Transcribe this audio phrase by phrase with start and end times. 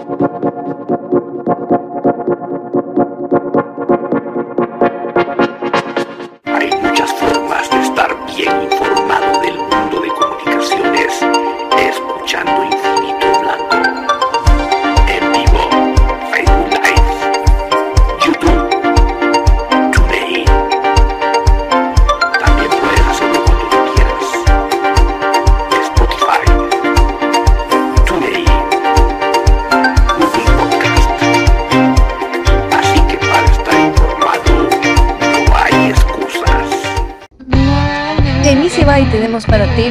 [0.00, 0.49] y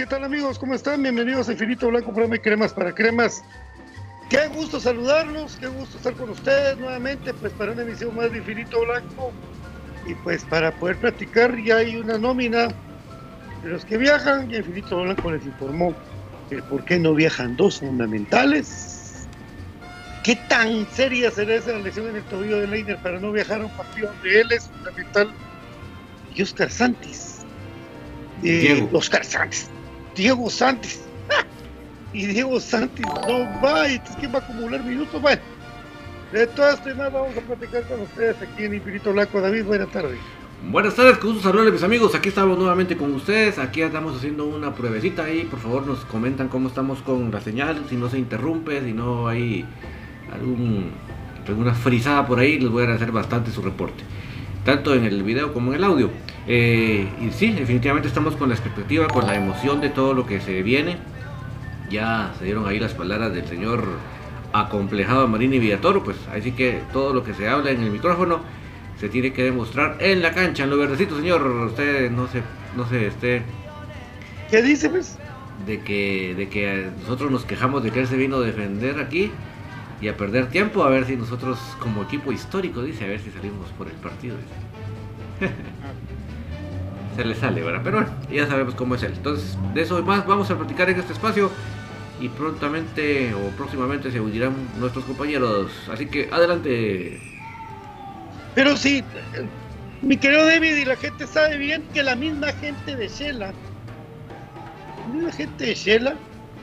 [0.00, 0.58] ¿Qué tal amigos?
[0.58, 1.02] ¿Cómo están?
[1.02, 3.44] Bienvenidos a Infinito Blanco, programa cremas para cremas.
[4.30, 8.38] Qué gusto saludarlos, qué gusto estar con ustedes nuevamente, pues para una emisión más de
[8.38, 9.30] Infinito Blanco.
[10.06, 12.68] Y pues para poder platicar ya hay una nómina
[13.62, 15.94] de los que viajan y Infinito Blanco les informó
[16.48, 19.28] que por qué no viajan dos fundamentales.
[20.24, 23.66] ¿Qué tan seria será esa lesión en el tobillo de Leiner para no viajar a
[23.66, 25.30] un partido donde él es fundamental?
[26.34, 27.40] Y Oscar Santis.
[28.42, 29.68] Eh, Oscar Santis
[30.14, 31.00] Diego Santis.
[32.12, 35.20] Y Diego Santis no va, y ¿quién va a acumular minutos?
[35.22, 35.40] Bueno,
[36.32, 39.40] de todas este más vamos a platicar con ustedes aquí en Infinito Blanco.
[39.40, 40.18] David, buenas tardes.
[40.68, 44.44] Buenas tardes, con gusto saludarles mis amigos, aquí estamos nuevamente con ustedes, aquí estamos haciendo
[44.44, 48.18] una pruebecita ahí, por favor nos comentan cómo estamos con la señal, si no se
[48.18, 49.64] interrumpe, si no hay
[50.30, 50.90] algún,
[51.48, 54.04] alguna frisada por ahí, les voy a hacer bastante su reporte,
[54.62, 56.10] tanto en el video como en el audio.
[56.52, 60.40] Eh, y sí, definitivamente estamos con la expectativa, con la emoción de todo lo que
[60.40, 60.96] se viene.
[61.88, 63.84] Ya se dieron ahí las palabras del señor
[64.52, 68.40] acomplejado Marini Villatoro, pues así que todo lo que se habla en el micrófono
[68.98, 71.46] se tiene que demostrar en la cancha, en lo verdecito, señor.
[71.46, 72.42] Usted no se,
[72.76, 73.42] no se esté.
[74.50, 75.20] ¿Qué dice, pues?
[75.68, 79.30] De que, de que nosotros nos quejamos de que él se vino a defender aquí
[80.00, 83.30] y a perder tiempo, a ver si nosotros como equipo histórico, dice, a ver si
[83.30, 84.34] salimos por el partido.
[87.16, 87.80] se le sale, ¿verdad?
[87.82, 89.12] Pero bueno, ya sabemos cómo es él.
[89.16, 91.50] Entonces, de eso y más vamos a platicar en este espacio
[92.20, 95.72] y prontamente o próximamente se unirán nuestros compañeros.
[95.90, 97.20] Así que adelante.
[98.54, 99.02] Pero sí,
[100.02, 103.52] mi querido David, y la gente sabe bien que la misma gente de Shela,
[104.98, 106.14] la misma gente de Shela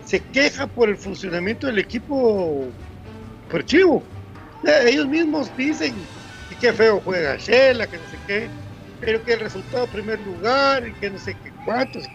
[0.06, 2.66] se queja por el funcionamiento del equipo
[3.50, 4.04] por chivo.
[4.86, 5.94] Ellos mismos dicen
[6.50, 8.50] que qué feo juega Shela, que no sé qué,
[9.00, 12.10] pero que el resultado primer lugar y que no sé qué cuántos.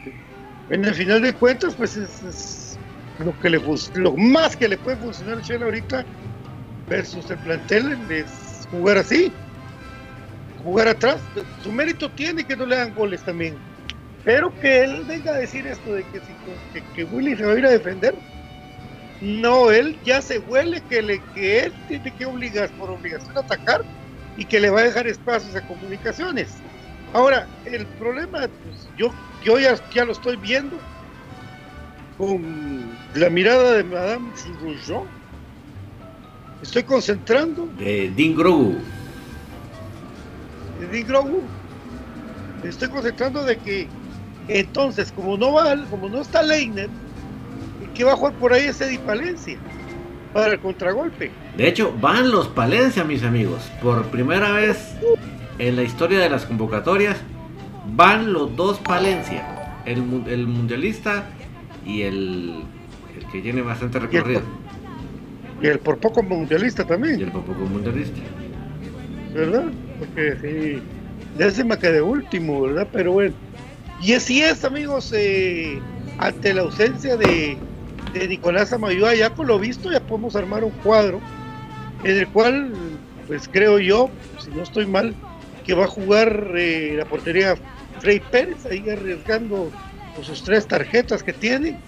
[0.68, 2.78] En el final de cuentas, pues es
[3.18, 3.60] lo que le
[3.94, 6.04] lo más que le puede funcionar a Shell ahorita
[6.88, 9.32] versus el plantel es jugar así,
[10.62, 11.22] jugar atrás.
[11.62, 13.56] Su mérito tiene que no le dan goles también.
[14.24, 16.20] Pero que él venga a decir esto de que,
[16.72, 18.14] que, que Willy se va a ir a defender.
[19.20, 23.40] No, él ya se huele que, le, que él tiene que obligar por obligación a
[23.40, 23.84] atacar
[24.36, 26.64] y que le va a dejar espacios a comunicaciones.
[27.12, 29.12] Ahora, el problema, pues, yo,
[29.44, 30.76] yo ya, ya lo estoy viendo,
[32.16, 34.30] con la mirada de Madame
[34.60, 35.04] Rougeon.
[36.62, 37.66] Estoy concentrando.
[37.78, 38.76] De Dean Grogu.
[40.80, 41.42] De Dean Grogu.
[42.62, 43.88] Estoy concentrando de que
[44.48, 46.88] entonces, como no va, como no está Leiner,
[47.94, 49.58] que va a jugar por ahí es Eddie Palencia
[50.32, 51.30] para el contragolpe.
[51.56, 53.70] De hecho, van los Palencia, mis amigos.
[53.82, 54.94] Por primera vez
[55.58, 57.16] en la historia de las convocatorias,
[57.94, 59.82] van los dos Palencia.
[59.84, 61.24] El, el mundialista
[61.84, 62.62] y el,
[63.16, 64.42] el que tiene bastante recorrido.
[65.60, 67.20] Y el, por, poco mundialista también.
[67.20, 68.20] Y el por poco mundialista.
[69.34, 69.64] ¿Verdad?
[69.98, 70.82] Porque sí,
[71.38, 72.88] décima que de último, ¿verdad?
[72.92, 73.34] Pero bueno.
[74.02, 75.80] Y así es, amigos, eh,
[76.18, 77.56] ante la ausencia de,
[78.12, 81.20] de Nicolás Amayoa, ya con lo visto, ya podemos armar un cuadro
[82.04, 82.72] en el cual,
[83.28, 85.14] pues creo yo, si no estoy mal,
[85.64, 87.54] que va a jugar eh, la portería
[88.00, 89.70] Frey Pérez, ahí arriesgando
[90.14, 91.78] con sus tres tarjetas que tiene.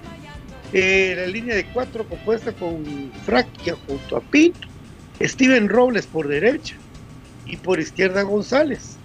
[0.72, 2.84] Eh, la línea de cuatro compuesta con
[3.24, 4.66] Fraquia junto a Pinto,
[5.20, 6.74] Steven Robles por derecha
[7.46, 8.96] y por izquierda González.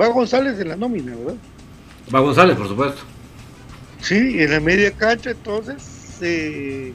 [0.00, 1.36] Va González en la nómina, ¿verdad?
[2.14, 3.02] Va González, por supuesto.
[4.00, 6.92] Sí, en la media cancha entonces, eh,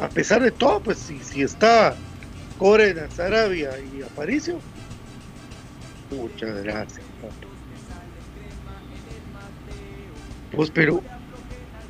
[0.00, 1.94] a pesar de todo, pues si, si está
[2.58, 4.58] Corena, Sarabia y Aparicio,
[6.10, 7.00] muchas gracias.
[10.52, 11.02] Pues, pero,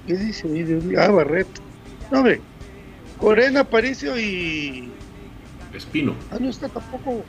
[0.06, 0.46] ¿qué dice?
[0.98, 1.60] Ah, Barreto.
[2.10, 2.40] No, hombre,
[3.18, 4.90] Corena, Aparicio y.
[5.74, 6.14] Espino.
[6.30, 7.24] Ah, no está tampoco.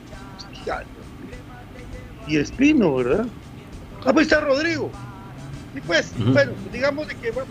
[2.26, 3.26] Y Espino, ¿verdad?
[4.04, 4.90] Ah, pues está Rodrigo.
[5.74, 7.44] Y pues, bueno, digamos de que va,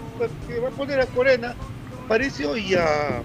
[0.48, 1.56] que va a poner a Corena,
[2.06, 3.22] Aparicio y a.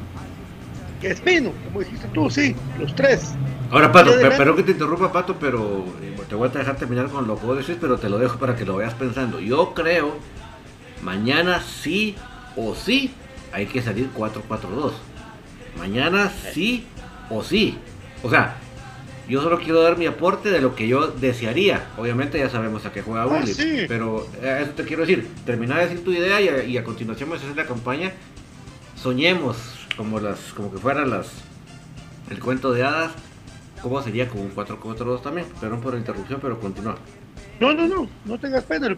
[1.03, 3.35] Y a Espino, como dijiste tú, sí, los tres.
[3.71, 7.27] Ahora, Pato, pero que te interrumpa, Pato, pero eh, te voy a dejar terminar con
[7.27, 9.41] lo que vos decís, pero te lo dejo para que lo veas pensando.
[9.41, 10.19] Yo creo
[11.03, 12.17] Mañana sí
[12.57, 13.13] o sí
[13.53, 14.93] hay que salir 4-4-2.
[15.79, 16.85] Mañana sí
[17.31, 17.79] o sí.
[18.23, 18.57] O sea,
[19.29, 21.87] yo solo quiero dar mi aporte de lo que yo desearía.
[21.97, 23.87] Obviamente ya sabemos a qué juega ah, Willy.
[23.87, 25.29] Pero eso te quiero decir.
[25.45, 28.13] Terminar de decir tu idea y a, continuación vamos a hacer la campaña.
[28.97, 29.57] Soñemos
[29.97, 31.29] como las, como que fueran las
[32.31, 33.13] el cuento de hadas.
[33.83, 35.47] ¿Cómo sería con un 4-4-2 también?
[35.61, 36.97] Perdón por la interrupción, pero continúa.
[37.61, 38.89] No, no, no, no tengas pena.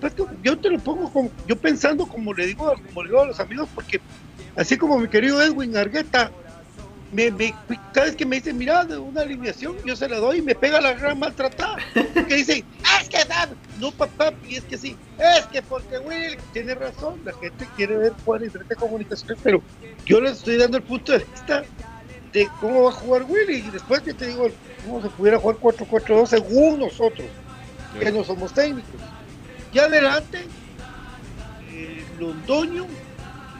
[0.42, 3.40] Yo te lo pongo como, yo pensando como le digo, como le digo a los
[3.40, 4.00] amigos, porque
[4.56, 6.30] así como mi querido Edwin Argueta,
[7.92, 10.80] cada vez que me dice, mira, una alineación, yo se la doy y me pega
[10.80, 11.76] la gran maltratada.
[11.94, 12.64] Que dice,
[13.00, 13.18] es que
[13.78, 17.96] no papá, y es que sí, es que porque Willy tiene razón, la gente quiere
[17.96, 19.62] ver cuál es diferente comunicaciones, pero
[20.04, 21.62] yo les estoy dando el punto de vista
[22.32, 24.48] de cómo va a jugar Willy, y después que te digo
[24.84, 27.26] cómo se pudiera jugar 4-4-2 según nosotros
[27.98, 29.00] que no somos técnicos.
[29.72, 30.44] Y adelante,
[31.70, 32.86] eh, Londoño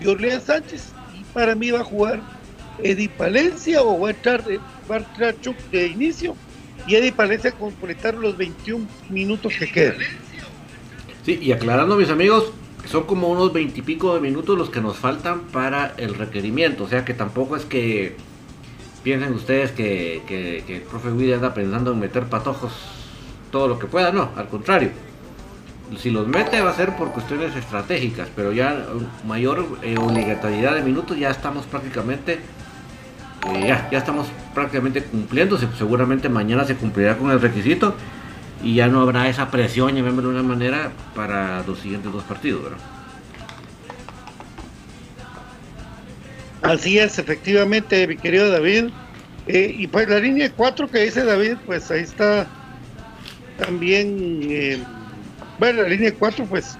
[0.01, 2.38] y Orleán Sánchez, y para mí va a jugar
[2.83, 4.45] Eddie Palencia o va a entrar,
[5.41, 6.37] Chuck de inicio
[6.87, 9.97] y Eddie Palencia completar los 21 minutos que quedan.
[11.25, 12.53] Sí, y aclarando mis amigos,
[12.87, 17.05] son como unos veintipico de minutos los que nos faltan para el requerimiento, o sea
[17.05, 18.17] que tampoco es que
[19.03, 22.73] piensen ustedes que el profe Willy anda pensando en meter patojos
[23.51, 24.91] todo lo que pueda, no, al contrario.
[25.99, 28.87] si los mete va a ser por cuestiones estratégicas, pero ya
[29.27, 32.41] mayor eh, obligatoriedad de minutos ya estamos prácticamente
[33.67, 37.95] ya, ya estamos prácticamente cumpliendo, seguramente mañana se cumplirá con el requisito
[38.63, 42.73] y ya no habrá esa presión, llamémoslo de una manera, para los siguientes dos partidos,
[46.63, 48.91] Así es, efectivamente, mi querido David.
[49.47, 52.47] Eh, y pues la línea 4 que dice David, pues ahí está
[53.59, 54.83] también, eh,
[55.59, 56.77] bueno, la línea 4, pues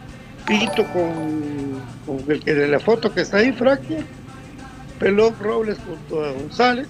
[0.47, 3.99] Pito con, el que de la foto que está ahí, Fraquia,
[4.99, 6.89] Pelón Robles junto a González.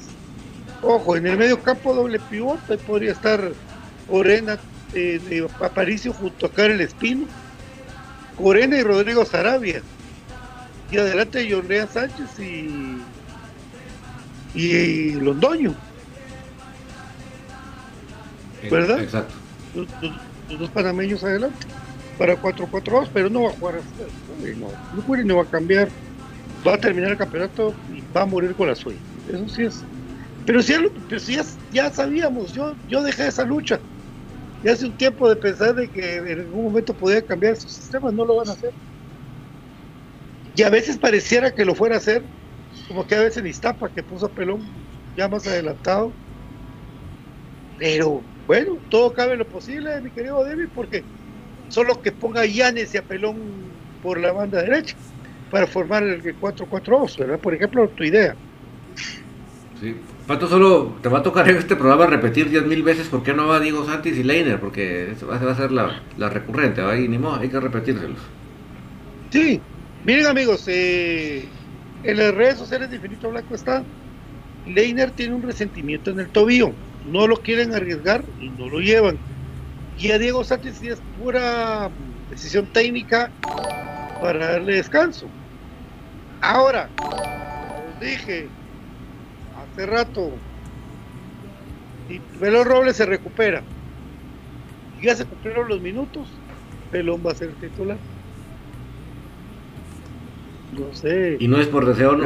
[0.83, 3.53] Ojo, en el medio campo doble pivote podría estar
[4.09, 4.59] Orena
[4.95, 7.27] eh, de Aparicio junto a Karel Espino,
[8.38, 9.83] Orena y Rodrigo Sarabia.
[10.91, 12.99] Y adelante Jornea Sánchez y,
[14.55, 15.75] y Londoño.
[18.71, 19.03] ¿Verdad?
[19.03, 19.35] Exacto.
[19.75, 21.67] Los, dos panameños adelante.
[22.17, 24.57] Para 4-4-2, pero no va a jugar así.
[24.59, 25.88] No, no, no va a cambiar.
[26.67, 29.00] Va a terminar el campeonato y va a morir con la suya.
[29.27, 29.87] Eso sí es.
[30.45, 30.75] Pero si,
[31.35, 33.81] ya, ya, sabíamos, yo, yo dejé esa lucha.
[34.62, 38.11] Ya hace un tiempo de pensar de que en algún momento podía cambiar su sistema,
[38.11, 38.73] no lo van a hacer.
[40.55, 42.25] Y a veces pareciera que lo fuera a hacer,
[42.88, 44.67] como que a veces en Iztapa, que puso a Pelón
[45.17, 46.12] ya más adelantado.
[47.77, 51.05] Pero bueno, todo cabe lo posible, mi querido David, porque
[51.69, 52.73] solo que ponga a y a
[53.07, 54.97] Pelón por la banda derecha
[55.50, 57.38] para formar el 4-4-2, ¿verdad?
[57.38, 58.35] Por ejemplo, tu idea.
[59.81, 59.97] Sí.
[60.26, 63.47] Pato, solo te va a tocar en este programa repetir 10.000 veces por qué no
[63.47, 66.95] va Diego Santis y Leiner, porque eso va a ser la, la recurrente, ¿va?
[66.95, 68.19] ni modo, hay que repetírselos.
[69.31, 69.62] Sí,
[70.05, 71.45] Miren amigos, eh,
[72.05, 73.83] en las redes sociales de Infinito Blanco está,
[74.67, 76.73] Leiner tiene un resentimiento en el tobillo,
[77.11, 79.19] no lo quieren arriesgar y no lo llevan.
[79.99, 81.90] Y a Diego sí es pura
[82.31, 83.31] decisión técnica
[84.23, 85.26] para darle descanso.
[86.40, 87.16] Ahora, como
[88.00, 88.49] dije
[89.73, 90.33] hace rato,
[92.09, 93.62] si Pelón Robles se recupera
[95.00, 96.28] y ya se cumplieron los minutos,
[96.90, 97.97] Pelón va a ser titular.
[100.78, 101.37] No sé.
[101.40, 102.16] Y no es por deseo,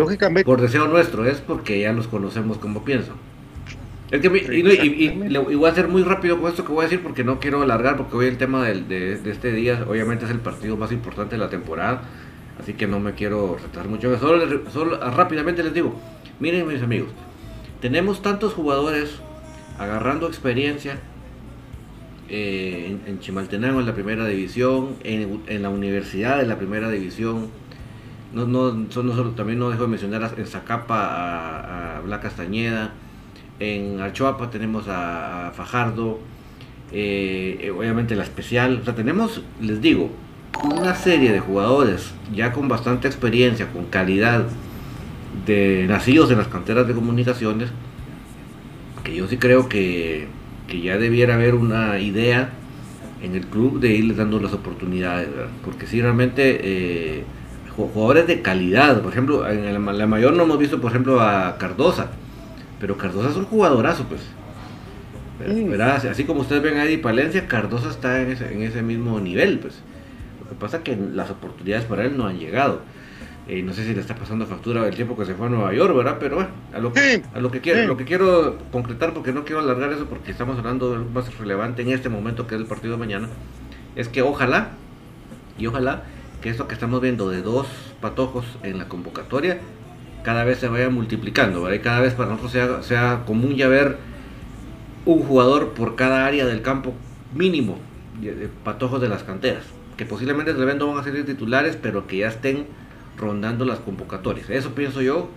[0.44, 3.14] por deseo nuestro, es porque ya los conocemos como pienso.
[4.12, 7.24] Es que y, voy a ser muy rápido con esto que voy a decir porque
[7.24, 10.92] no quiero alargar, porque hoy el tema de, este día obviamente es el partido más
[10.92, 12.02] importante de la temporada,
[12.62, 14.16] así que no me quiero retrasar mucho.
[14.18, 15.94] Solo, solo rápidamente les digo,
[16.40, 17.08] miren mis amigos,
[17.80, 19.20] tenemos tantos jugadores
[19.78, 20.98] agarrando experiencia
[22.28, 27.48] eh, en, Chimaltenango en la primera división, en, en la universidad de la primera división,
[28.32, 32.92] no, no, son, también no dejo de mencionar en Zacapa a, a Bla Castañeda,
[33.60, 36.18] en Archoapa tenemos a, Fajardo,
[36.92, 40.10] eh, eh, obviamente la especial, o sea, tenemos, les digo,
[40.64, 44.46] una serie de jugadores ya con bastante experiencia, con calidad,
[45.46, 47.70] de nacidos en las canteras de comunicaciones,
[49.02, 50.28] que yo sí creo que,
[50.68, 52.50] que ya debiera haber una idea
[53.22, 55.28] en el club de irles dando las oportunidades,
[55.64, 56.60] porque si realmente...
[56.62, 57.24] Eh,
[57.76, 59.00] jugadores de calidad.
[59.02, 62.10] Por ejemplo, en la mayor no hemos visto, por ejemplo, a Cardosa.
[62.80, 64.22] Pero Cardosa es un jugadorazo, pues.
[66.10, 69.74] Así como ustedes ven a Eddie Palencia, Cardosa está en ese, mismo nivel, pues.
[70.52, 72.82] Lo que pasa es que las oportunidades para él no han llegado.
[73.48, 75.72] Eh, no sé si le está pasando factura el tiempo que se fue a Nueva
[75.72, 76.18] York, ¿verdad?
[76.20, 79.46] Pero bueno, a lo que, a lo que quiero, lo que quiero concretar, porque no
[79.46, 82.60] quiero alargar eso, porque estamos hablando de lo más relevante en este momento, que es
[82.60, 83.28] el partido de mañana,
[83.96, 84.72] es que ojalá,
[85.58, 86.02] y ojalá
[86.42, 87.66] que esto que estamos viendo de dos
[88.02, 89.58] patojos en la convocatoria
[90.22, 91.82] cada vez se vaya multiplicando, ¿verdad?
[91.82, 93.96] cada vez para nosotros sea, sea común ya ver
[95.06, 96.92] un jugador por cada área del campo
[97.34, 97.78] mínimo
[98.64, 99.64] patojos de las canteras,
[99.96, 102.66] que posiblemente de van a ser titulares, pero que ya estén
[103.18, 104.48] rondando las convocatorias.
[104.50, 105.28] Eso pienso yo,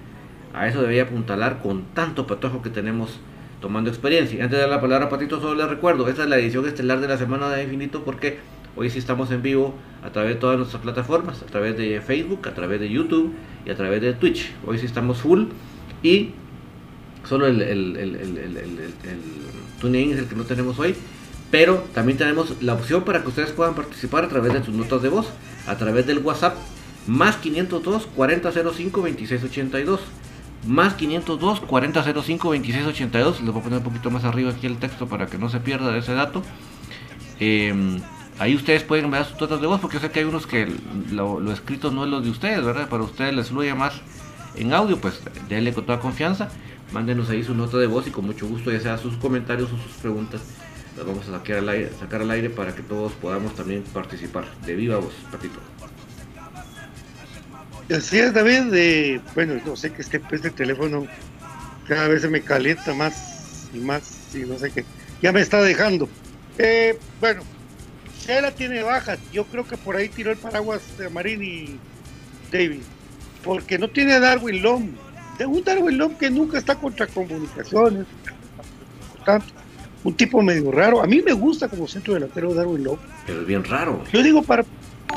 [0.53, 3.19] a eso debería apuntalar con tanto patojo que tenemos
[3.61, 4.43] tomando experiencia.
[4.43, 6.99] Antes de dar la palabra a Patito, solo les recuerdo, esta es la edición estelar
[7.01, 8.39] de la semana de Infinito porque
[8.77, 12.45] Hoy sí estamos en vivo a través de todas nuestras plataformas, a través de Facebook,
[12.45, 13.33] a través de YouTube
[13.65, 14.51] y a través de Twitch.
[14.65, 15.45] Hoy sí estamos full
[16.03, 16.31] y
[17.23, 18.17] solo el, el, el,
[20.11, 20.93] es el que no tenemos hoy.
[21.55, 25.01] Pero también tenemos la opción para que ustedes puedan participar a través de sus notas
[25.01, 25.27] de voz,
[25.67, 26.57] a través del WhatsApp,
[27.07, 30.01] más 502 4005 2682
[30.67, 35.07] más 502 4005 2682 les voy a poner un poquito más arriba aquí el texto
[35.07, 36.43] para que no se pierda ese dato.
[37.39, 38.01] Eh,
[38.37, 40.67] Ahí ustedes pueden ver sus notas de voz, porque sé que hay unos que
[41.09, 42.89] lo, escrito no es lo de ustedes, ¿verdad?
[42.89, 43.93] Para ustedes les fluye más
[44.57, 46.49] en audio, pues denle con toda confianza,
[46.91, 49.77] mándenos ahí su nota de voz y con mucho gusto, ya sea sus comentarios o
[49.77, 50.41] sus preguntas,
[50.95, 54.45] las vamos a sacar al aire, sacar al aire para que todos podamos también participar.
[54.65, 55.59] De viva voz, Patito.
[57.93, 58.71] Así es, David.
[58.71, 61.05] De, bueno, no sé que este, este teléfono
[61.87, 64.85] cada vez se me calienta más y más y no sé qué.
[65.21, 66.09] Ya me está dejando.
[66.57, 67.43] Eh, bueno,
[68.25, 69.19] Shela tiene bajas.
[69.31, 71.79] Yo creo que por ahí tiró el paraguas de Marín y
[72.51, 72.81] David.
[73.43, 74.89] Porque no tiene a Darwin Long.
[75.45, 78.05] Un Darwin Long que nunca está contra comunicaciones.
[79.25, 79.53] tanto,
[80.05, 81.03] un tipo medio raro.
[81.03, 82.99] A mí me gusta como centro delantero Darwin Long.
[83.25, 84.01] Pero es bien raro.
[84.13, 84.63] Yo digo para,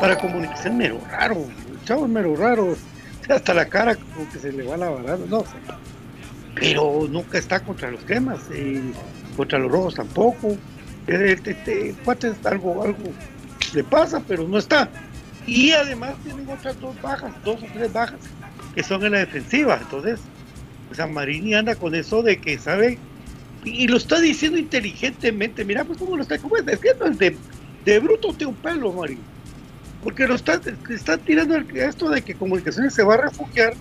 [0.01, 1.47] para comunicación medio raro
[1.89, 2.77] chavo es mero raro,
[3.29, 5.57] hasta la cara como que se le va la barada, no sé.
[6.55, 8.93] Pero nunca está contra los cremas, y
[9.37, 10.57] contra los rojos tampoco.
[11.07, 11.95] Este, este
[12.45, 12.99] algo, algo
[13.73, 14.91] le pasa, pero no está.
[15.47, 18.21] Y además tienen otras dos bajas, dos o tres bajas,
[18.75, 19.79] que son en la defensiva.
[19.81, 20.21] Entonces,
[20.93, 22.99] San Marini anda con eso de que sabe,
[23.69, 25.65] y, lo está diciendo inteligentemente.
[25.65, 27.37] Mira, pues cómo lo está, como es, es de,
[27.85, 29.21] de bruto de un pelo, Marini
[30.03, 30.61] porque lo está,
[30.91, 33.75] está tirando esto de que comunicaciones se va a refugiar,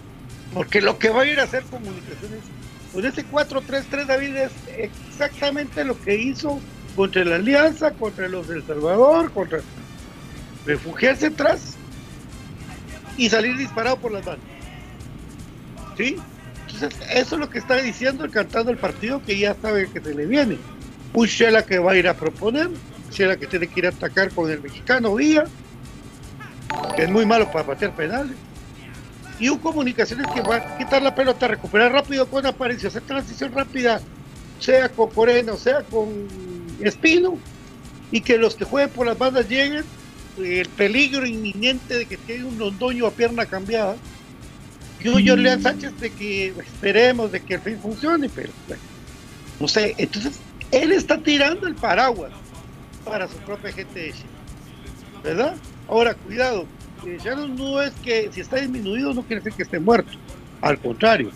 [0.53, 2.39] porque lo que va a ir a hacer comunicaciones
[2.93, 6.59] con ese 4-3-3 David es exactamente lo que hizo
[6.95, 9.59] contra la Alianza, contra los del Salvador, contra
[10.65, 11.75] refugiarse atrás
[13.17, 14.41] y salir disparado por las manos.
[15.95, 16.17] ¿Sí?
[16.79, 19.99] Entonces, eso es lo que está diciendo el cantando el partido que ya sabe que
[19.99, 20.57] se le viene.
[21.13, 22.69] Un Shela que va a ir a proponer,
[23.11, 25.45] Shela que tiene que ir a atacar con el mexicano Villa,
[26.95, 28.35] que es muy malo para patear penales.
[29.39, 33.51] Y un comunicaciones que va a quitar la pelota, recuperar rápido con apariencia, hacer transición
[33.53, 33.99] rápida,
[34.59, 36.27] sea con Coreno, sea con
[36.81, 37.37] Espino,
[38.11, 39.83] y que los que jueguen por las bandas lleguen,
[40.37, 43.95] el peligro inminente de que tiene un londoño a pierna cambiada.
[45.01, 48.51] Yo, yo le a Sánchez de que esperemos de que el fin funcione, pero
[49.59, 50.39] no sé, entonces
[50.71, 52.31] él está tirando el paraguas
[53.05, 54.13] para su propia gente
[55.23, 55.55] ¿verdad?
[55.87, 56.65] Ahora, cuidado,
[57.23, 60.11] ya no es que si está disminuido no quiere decir que esté muerto.
[60.61, 61.31] Al contrario,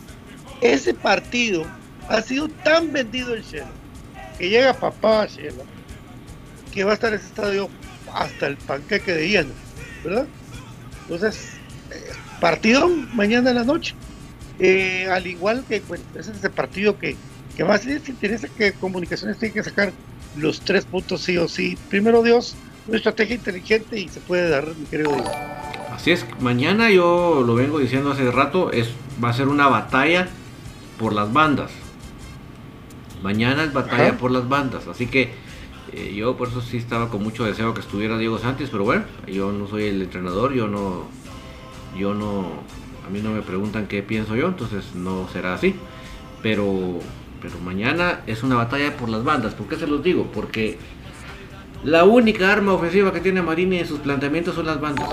[0.62, 1.66] ese partido
[2.10, 3.72] ha sido tan vendido en Shela
[4.38, 5.64] que llega papá a Shela
[6.74, 7.70] que va a estar ese estadio
[8.14, 9.54] hasta el panqueque de lleno,
[10.04, 10.28] ¿verdad?
[11.04, 11.61] Entonces, eh,
[12.42, 13.96] partido mañana en la noche.
[14.60, 17.16] Eh, al igual que pues, ese es ese partido que,
[17.56, 19.94] que más les interesa que Comunicaciones tiene que sacar
[20.36, 21.78] los tres puntos sí o sí.
[21.90, 22.56] Primero Dios,
[22.88, 25.12] una estrategia inteligente y se puede dar, mi querido
[25.94, 28.90] Así es, mañana yo lo vengo diciendo hace rato, es,
[29.24, 30.28] va a ser una batalla
[30.98, 31.72] por las bandas.
[33.22, 35.32] Mañana es batalla por las bandas, así que
[35.94, 39.04] eh, yo por eso sí estaba con mucho deseo que estuviera Diego Santos, pero bueno,
[39.28, 41.08] yo no soy el entrenador, yo no,
[41.98, 42.46] yo no,
[43.06, 45.76] a mí no me preguntan qué pienso yo, entonces no será así.
[46.42, 47.00] Pero,
[47.42, 49.54] pero mañana es una batalla por las bandas.
[49.54, 50.30] ¿Por qué se los digo?
[50.34, 50.78] Porque
[51.84, 55.10] la única arma ofensiva que tiene Marini en sus planteamientos son las bandas.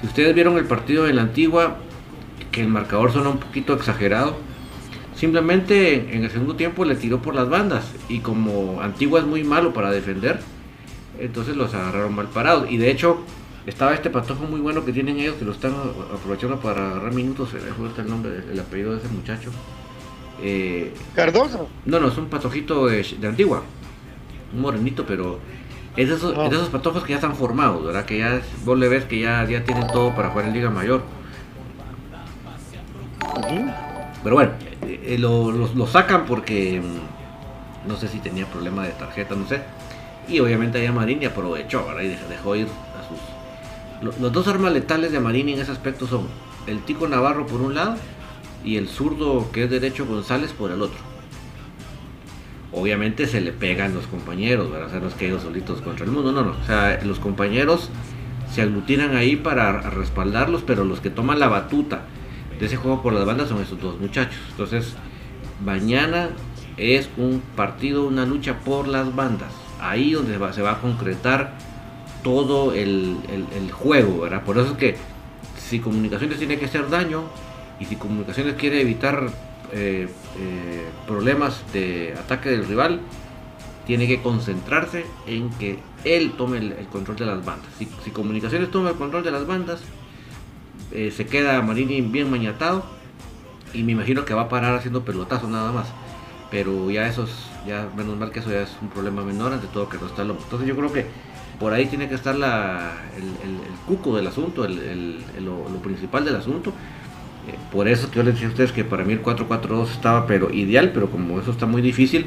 [0.00, 1.78] Si ustedes vieron el partido de la antigua,
[2.52, 4.36] que el marcador suena un poquito exagerado,
[5.14, 7.92] simplemente en el segundo tiempo le tiró por las bandas.
[8.08, 10.40] Y como Antigua es muy malo para defender,
[11.18, 12.70] entonces los agarraron mal parados.
[12.70, 13.24] Y de hecho,
[13.68, 15.74] estaba este patojo muy bueno que tienen ellos que lo están
[16.14, 17.50] aprovechando para agarrar minutos.
[17.50, 19.50] Se dejó el nombre, el apellido de ese muchacho.
[20.42, 21.68] Eh, ¿Cardoso?
[21.84, 23.62] No, no, es un patojito de, de Antigua.
[24.54, 25.38] Un morenito, pero
[25.96, 28.06] es de, esos, patojos que ya están formados, ¿verdad?
[28.06, 31.02] Que ya vos le ves que ya, ya tienen todo para jugar en Liga Mayor.
[34.22, 34.52] Pero bueno,
[34.86, 39.60] eh, eh, lo, sacan porque mm, no sé si tenía problema de tarjeta, no sé.
[40.26, 42.02] Y obviamente allá Marini aprovechó, ¿verdad?
[42.02, 42.68] Y dejó ir.
[44.02, 46.28] Los, dos armas letales de Marini en ese aspecto son
[46.66, 47.96] el Tico Navarro por un lado
[48.64, 51.08] y el zurdo que es derecho González por el otro
[52.72, 54.88] obviamente se le pegan los compañeros, ¿verdad?
[54.88, 56.50] O sea, no es que ellos solitos contra el mundo, no, no.
[56.50, 57.90] O sea, los compañeros
[58.52, 62.02] se aglutinan ahí para respaldarlos, pero los que toman la batuta
[62.58, 64.38] de ese juego por las bandas son esos dos muchachos.
[64.50, 64.94] Entonces,
[65.64, 66.30] mañana
[66.76, 69.52] es un partido, una lucha por las bandas.
[69.80, 71.56] Ahí donde se va, a concretar
[72.22, 74.44] todo el, el juego, ¿verdad?
[74.44, 74.96] Por eso es que
[75.68, 77.24] si comunicaciones tiene que hacer daño
[77.78, 79.30] y si comunicaciones quiere evitar
[79.72, 83.00] eh, eh, problemas de ataque del rival,
[83.86, 87.68] tiene que concentrarse en que él tome el, control de las bandas.
[87.78, 89.80] Si, Comunicaciones toma el control de las bandas,
[90.92, 92.84] eh, se queda Marini bien mañatado
[93.74, 95.88] y me imagino que va a parar haciendo pelotazos nada más.
[96.50, 97.26] Pero ya eso
[97.66, 100.24] ya menos mal que eso ya es un problema menor, ante todo que no está
[100.24, 100.40] loco.
[100.44, 101.06] Entonces yo creo que
[101.58, 106.72] por ahí tiene que estar la, el, cuco del asunto, lo principal del asunto
[107.70, 110.90] por eso yo les decía a ustedes que para mí el 4-4-2 estaba pero ideal,
[110.92, 112.26] pero como eso está muy difícil,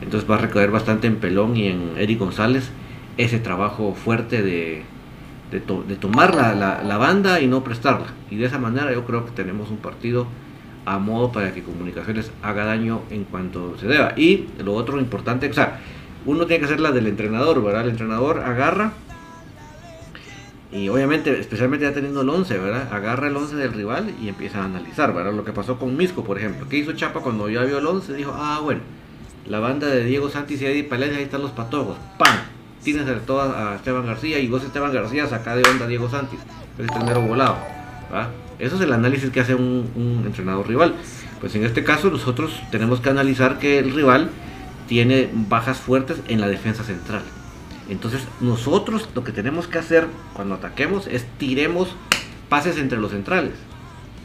[0.00, 2.70] Entonces va a recaer bastante en Pelón y en Eric González
[3.16, 4.82] ese trabajo fuerte de,
[5.50, 8.06] de, tomar la, la, banda y no prestarla.
[8.30, 10.26] Y de esa manera yo creo que tenemos un partido
[10.86, 14.14] a modo para que Comunicaciones haga daño en cuanto se deba.
[14.16, 15.80] Y lo otro importante, o sea,
[16.26, 17.82] uno tiene que hacer la del entrenador, ¿verdad?
[17.82, 18.92] El entrenador agarra
[20.72, 22.92] y obviamente, especialmente ya teniendo el 11, ¿verdad?
[22.92, 25.32] Agarra el 11 del rival y empieza a analizar, ¿verdad?
[25.32, 26.68] Lo que pasó con Misco, por ejemplo.
[26.68, 28.14] ¿Qué hizo Chapa cuando ya vio el 11?
[28.14, 28.80] Dijo, ah, bueno,
[29.48, 31.96] la banda de Diego Santis y Eddie Palencia, ahí están los patojos.
[32.18, 32.36] ¡Pam!
[32.84, 36.08] Tienes a, toda, a Esteban García y vos Esteban García saca de onda a Diego
[36.08, 36.38] Santis.
[36.78, 37.56] Es el primero volado.
[38.60, 40.94] Eso es el análisis que hace un entrenador rival.
[41.40, 44.30] Pues en este caso nosotros tenemos que analizar que el rival
[44.90, 47.22] tiene bajas fuertes en la defensa central.
[47.88, 51.94] Entonces nosotros lo que tenemos que hacer cuando ataquemos es tiremos
[52.48, 53.52] pases entre los centrales.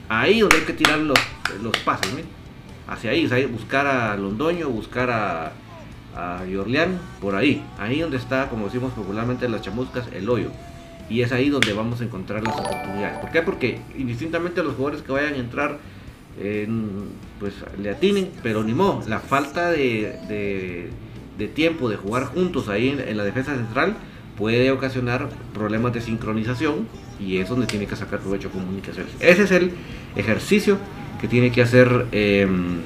[0.10, 1.20] Ahí donde hay que tirar los,
[1.62, 2.10] los pases,
[2.88, 5.52] hacia ahí, buscar a Londoño, buscar a,
[6.16, 6.42] a
[7.22, 7.64] por ahí.
[7.78, 10.50] Ahí donde está, como decimos popularmente las chamuscas, el hoyo.
[11.12, 13.20] Y es ahí donde vamos a encontrar las oportunidades.
[13.20, 13.44] ¿Por qué?
[13.44, 15.78] Porque indistintamente los jugadores que vayan a entrar,
[17.40, 20.90] pues le atinen, pero ni modo, la falta de,
[21.54, 23.96] tiempo de jugar juntos ahí en, la defensa central
[24.38, 26.88] puede ocasionar problemas de sincronización
[27.20, 29.14] y es donde tiene que sacar provecho comunicaciones.
[29.20, 29.72] Ese es el
[30.16, 30.78] ejercicio
[31.22, 32.82] que tiene que hacer em,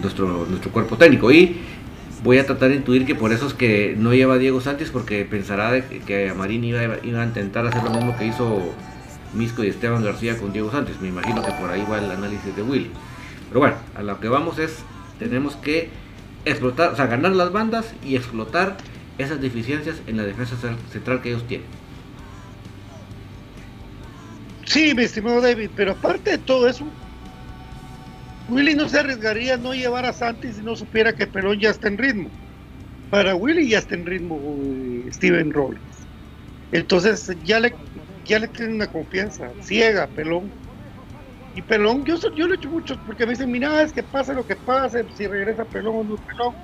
[0.00, 1.30] nuestro, nuestro cuerpo técnico.
[1.30, 1.56] Y
[2.22, 5.26] voy a tratar de intuir que por eso es que no lleva Diego Sánchez, porque
[5.26, 8.72] pensará de que, a Marín iba, iba, a intentar hacer lo mismo que hizo
[9.34, 11.00] Misco y Esteban García con Diego Sánchez.
[11.00, 12.90] Me imagino que por ahí va el análisis de Willy.
[13.48, 14.78] Pero bueno, a lo que vamos es,
[15.18, 15.90] tenemos que
[16.44, 18.76] explotar, o sea, ganar las bandas y explotar
[19.18, 20.56] esas deficiencias en la defensa
[20.90, 21.66] central que ellos tienen.
[24.64, 26.84] Sí, mi estimado David, pero aparte de todo eso,
[28.48, 31.70] Willy no se arriesgaría a no llevar a Santi si no supiera que Pelón ya
[31.70, 32.28] está en ritmo.
[33.10, 35.80] Para Willy ya está en ritmo eh, Steven Rollins.
[36.72, 37.72] Entonces ya le,
[38.24, 40.52] ya le tienen una confianza ciega Pelón.
[41.54, 44.34] Y Pelón, yo, yo le he hecho mucho porque me dicen, mira, es que pase
[44.34, 46.56] lo que pase, si regresa Pelón o no Pelón.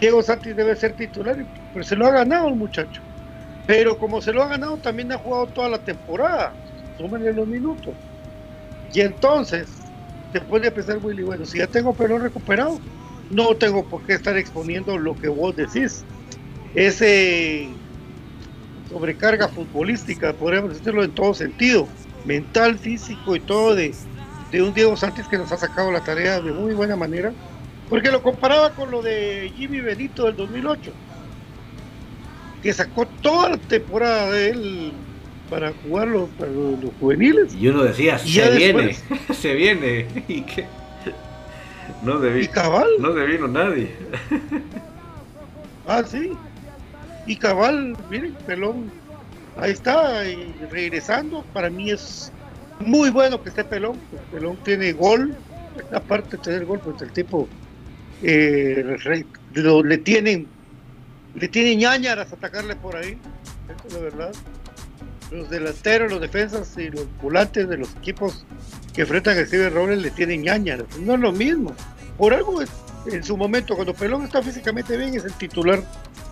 [0.00, 1.36] Diego Santi debe ser titular,
[1.72, 3.02] pero se lo ha ganado el muchacho.
[3.66, 6.56] Pero como se lo ha ganado, también ha jugado toda la temporada
[6.96, 7.96] súmenle los minutos.
[8.92, 9.92] Y entonces,
[10.32, 12.80] después de empezar Willy, bueno, si ya tengo pelo recuperado,
[13.30, 16.04] no tengo por qué estar exponiendo lo que vos decís.
[16.74, 17.77] Ese
[18.88, 21.88] sobrecarga futbolística, podríamos decirlo en todo sentido,
[22.24, 23.94] mental, físico y todo de,
[24.50, 27.32] de un Diego Sánchez que nos ha sacado la tarea de muy buena manera,
[27.88, 30.92] porque lo comparaba con lo de Jimmy Benito del 2008,
[32.62, 34.92] que sacó toda la temporada de él
[35.48, 37.54] para jugar los, los, juveniles.
[37.54, 38.96] Y uno decía, se viene,
[39.32, 40.06] se viene.
[40.28, 40.66] ¿Y qué?
[42.02, 42.88] No, debi ¿Y cabal?
[43.00, 43.90] no vino nadie.
[45.86, 46.32] ah, sí.
[47.28, 48.90] Y cabal, miren, Pelón,
[49.56, 51.44] ahí está, y regresando.
[51.52, 52.32] Para mí es
[52.80, 53.96] muy bueno que esté Pelón.
[54.32, 55.36] Pelón tiene gol,
[55.92, 57.48] aparte de tener gol, pues el tipo
[58.22, 58.96] eh,
[59.54, 60.48] le tienen
[61.34, 63.16] le tienen ñañaras atacarle por ahí.
[63.68, 64.32] Eso es la verdad
[65.30, 68.44] los delanteros, los defensas y los volantes de los equipos
[68.94, 70.78] que enfrentan a Steven Robles le tienen ñaña.
[71.00, 71.74] No es lo mismo.
[72.16, 75.82] Por algo, en su momento, cuando Pelón está físicamente bien, es el titular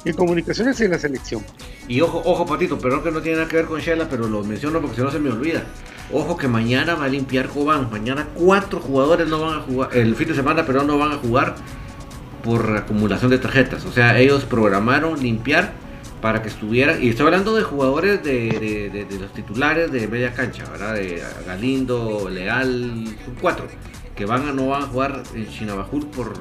[0.06, 1.42] en comunicaciones y en la selección.
[1.88, 4.42] Y ojo, ojo, Patito, perdón que no tiene nada que ver con Shela, pero lo
[4.44, 5.64] menciono porque si no se me olvida.
[6.12, 7.90] Ojo que mañana va a limpiar Cobán.
[7.90, 11.16] Mañana cuatro jugadores no van a jugar, el fin de semana, pero no van a
[11.16, 11.56] jugar
[12.44, 13.84] por acumulación de tarjetas.
[13.84, 15.72] O sea, ellos programaron limpiar
[16.20, 20.94] para que estuviera, y estoy hablando de jugadores de, los titulares de media cancha, ¿verdad?
[20.94, 23.04] De Galindo, Leal,
[23.40, 23.66] cuatro,
[24.14, 26.32] que van a, no van a jugar en Chinabajul por,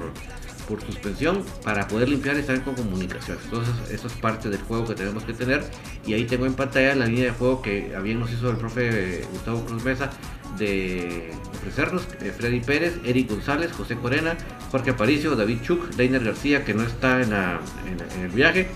[0.67, 3.37] por suspensión para poder limpiar y estar con comunicación.
[3.43, 5.63] Entonces, eso es parte del juego que tenemos que tener.
[6.05, 9.25] Y ahí tengo en pantalla la línea de juego que bien nos hizo el profe
[9.31, 10.09] Gustavo Cruz Mesa
[10.57, 14.37] de ofrecernos eh, Freddy Pérez, Eric González, José Corena,
[14.71, 18.69] Jorge Aparicio, David Chuk, Leiner García, que no está en, en el viaje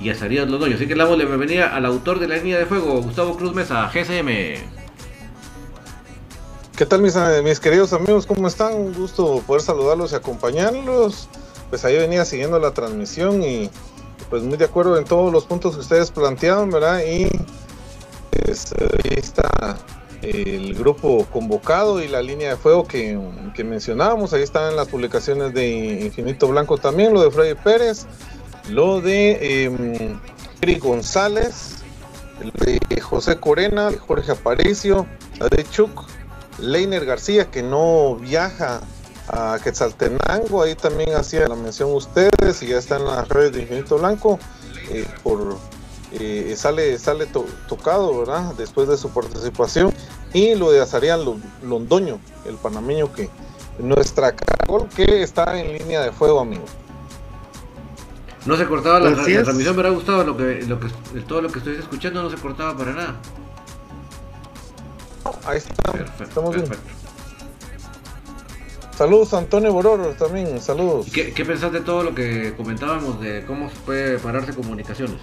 [0.00, 0.74] y a Sarías Lodoño.
[0.76, 3.54] Así que le damos la bienvenida al autor de la línea de fuego, Gustavo Cruz
[3.54, 4.89] Mesa, GCM.
[6.80, 7.14] ¿Qué tal mis,
[7.44, 8.24] mis queridos amigos?
[8.24, 8.72] ¿Cómo están?
[8.72, 11.28] Un gusto poder saludarlos y acompañarlos.
[11.68, 13.68] Pues ahí venía siguiendo la transmisión y
[14.30, 17.02] pues muy de acuerdo en todos los puntos que ustedes plantearon, ¿verdad?
[17.04, 17.28] Y
[18.30, 19.76] pues, ahí está
[20.22, 23.20] el grupo convocado y la línea de fuego que,
[23.62, 24.32] mencionábamos.
[24.32, 28.06] Ahí están las publicaciones de Infinito Blanco también, lo de Freddy Pérez
[28.70, 31.84] lo de eh, González,
[32.40, 35.06] el de José Corena, Jorge Aparicio,
[35.38, 36.08] la de Chuck,
[36.60, 38.80] Leiner García, que no viaja
[39.28, 43.62] a Quetzaltenango, ahí también hacía la mención ustedes y ya está en las redes de
[43.62, 44.38] Infinito Blanco,
[44.90, 45.56] eh, por
[46.12, 47.26] eh, sale, sale
[47.68, 48.54] tocado, ¿verdad?
[48.56, 49.92] Después de su participación.
[50.32, 51.20] Y lo de Azarian
[51.62, 53.28] Londoño, el panameño que
[53.78, 56.64] nuestra cargol que está en línea de fuego, amigo.
[58.46, 60.88] No se cortaba la, transmisión, me ha gustado lo que, lo que,
[61.28, 63.20] todo lo que estoy escuchando, no se cortaba para nada.
[65.44, 66.66] Ahí está, estamos bien.
[68.96, 71.06] Saludos Antonio Bororo también, saludos.
[71.12, 75.18] ¿Qué, ¿Qué pensás de todo lo que comentábamos de cómo se puede pararse comunicaciones?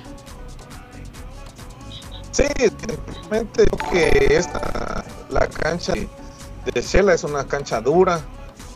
[2.31, 8.21] Sí, simplemente que esta, la cancha de Shela es una cancha dura,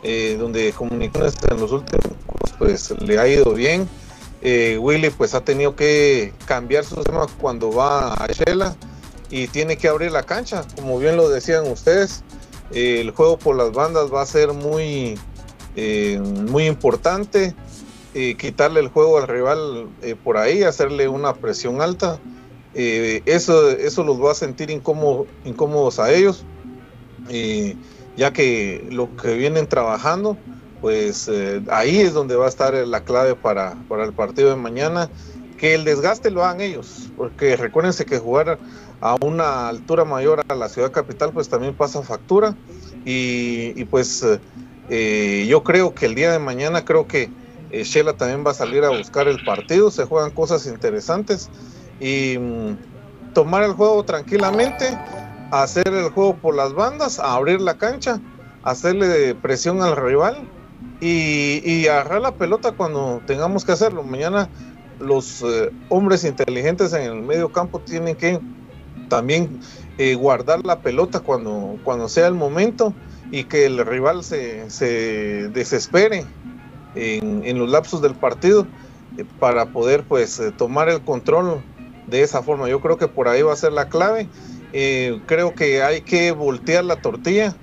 [0.04, 2.18] eh, donde comunicaciones en los últimos
[2.58, 3.90] pues le ha ido bien.
[4.44, 8.76] Eh, Willy pues ha tenido que cambiar su sistema cuando va a Shela
[9.32, 12.24] y tiene que abrir la cancha, como bien lo decían ustedes
[12.74, 15.18] el juego por las bandas va a ser muy,
[15.76, 17.56] eh, muy importante.
[18.14, 22.20] Eh, quitarle el juego al rival eh, por ahí, hacerle una presión alta.
[22.74, 26.46] eso, eso los va a sentir incómodos a ellos,
[28.16, 30.38] ya que lo que vienen trabajando,
[30.80, 31.30] pues
[31.70, 35.10] ahí es donde va a estar la clave para, para el partido de mañana.
[35.58, 38.58] Que el desgaste lo hagan ellos, porque recuérdense que jugar
[39.02, 42.56] a una altura mayor a la ciudad capital, pues también pasa factura.
[43.04, 44.24] Y, pues
[44.90, 47.30] eh, yo creo que el día de mañana, creo que
[47.72, 51.50] eh, Shela también va a salir a buscar el partido, se juegan cosas interesantes
[52.00, 54.96] y mm, tomar el juego tranquilamente,
[55.52, 58.20] hacer el juego por las bandas, abrir la cancha,
[58.62, 60.48] hacerle presión al rival
[61.00, 64.04] y, y agarrar la pelota cuando tengamos que hacerlo.
[64.04, 64.48] Mañana
[65.00, 68.40] los eh, hombres inteligentes en el medio campo tienen que
[69.12, 69.60] también
[69.98, 72.94] eh, guardar la pelota cuando, cuando sea el momento
[73.30, 76.26] y que el rival se, se desespere
[76.96, 78.66] en, los lapsos del partido
[79.18, 81.62] eh, para poder pues eh, tomar el control
[82.08, 82.70] de esa forma.
[82.70, 84.30] Yo creo que por ahí va a ser la clave.
[85.26, 87.54] creo que hay que voltear la tortilla.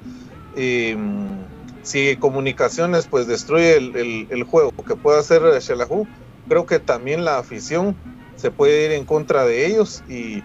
[1.82, 6.06] si comunicaciones pues destruye el, juego que puede hacer Shelahu,
[6.46, 7.96] creo que también la afición
[8.36, 10.42] se puede ir en contra de ellos y,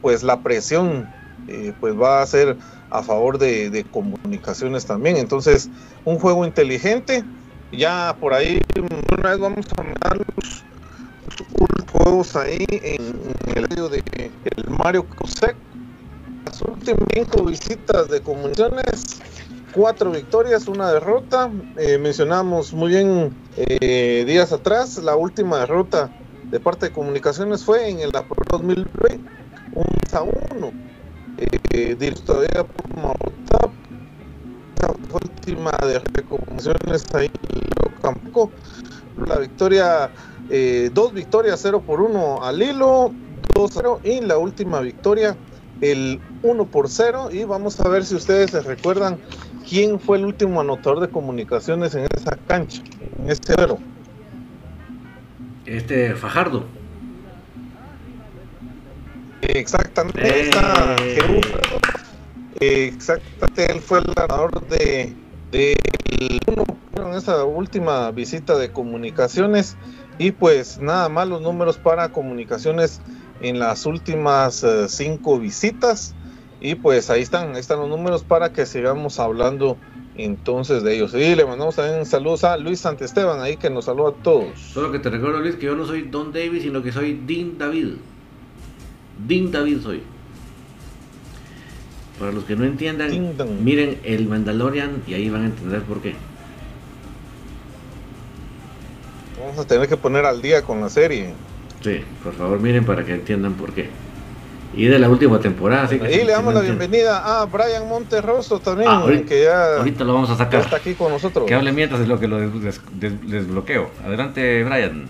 [0.00, 1.08] pues la presión
[1.48, 2.56] eh, pues va a ser
[2.90, 5.16] a favor de, comunicaciones también.
[5.16, 5.68] Entonces,
[6.04, 7.24] un juego inteligente.
[7.72, 8.60] Ya por ahí
[9.18, 10.64] una vez vamos a mandar los,
[11.90, 13.12] juegos ahí en,
[13.56, 14.02] el medio de
[14.44, 15.56] el Mario Cosec.
[16.44, 19.22] Las últimas cinco visitas de comunicaciones,
[19.72, 21.50] cuatro victorias, una derrota.
[21.78, 26.10] Eh, mencionamos muy bien eh, días atrás la última derrota
[26.50, 29.41] de parte de comunicaciones fue en el 2020,
[29.74, 30.72] un a uno.
[31.38, 33.70] Eh, todavía por Mautap,
[34.82, 37.30] la última de recomendaciones ahí
[38.00, 38.50] tampoco.
[39.26, 40.10] La victoria,
[40.50, 43.12] eh, dos victorias, 0 por 1 al hilo,
[43.54, 45.36] 2-0 y la última victoria,
[45.80, 47.30] el 1 por 0.
[47.30, 49.18] Y vamos a ver si ustedes se recuerdan
[49.68, 52.82] quién fue el último anotador de comunicaciones en esa cancha,
[53.22, 53.78] en este cero.
[55.64, 56.81] Este Fajardo.
[59.42, 60.50] Exactamente,
[62.60, 62.86] eh.
[62.86, 65.14] exactamente, él fue el ganador de,
[65.50, 65.76] de
[66.94, 69.76] en esa última visita de comunicaciones
[70.18, 73.00] y pues nada más los números para comunicaciones
[73.40, 76.14] en las últimas eh, cinco visitas
[76.60, 79.76] y pues ahí están, ahí están los números para que sigamos hablando
[80.16, 81.12] entonces de ellos.
[81.14, 84.58] Y le mandamos también saludos a Luis Santesteban ahí que nos saluda a todos.
[84.60, 87.58] Solo que te recuerdo Luis que yo no soy Don David, sino que soy Dean
[87.58, 87.94] David.
[89.18, 90.02] Dean David soy.
[92.18, 96.14] Para los que no entiendan, miren el Mandalorian y ahí van a entender por qué.
[99.40, 101.32] Vamos a tener que poner al día con la serie.
[101.82, 103.90] Sí, por favor miren para que entiendan por qué
[104.74, 105.88] y de la última temporada.
[105.94, 110.14] y le damos la bienvenida a Brian Monterroso también, ah, ahorita, que ya ahorita lo
[110.14, 110.60] vamos a sacar.
[110.60, 111.46] Está aquí con nosotros.
[111.46, 113.90] Que hable mientras de lo que lo desbloqueo.
[114.04, 115.08] Adelante, Brian.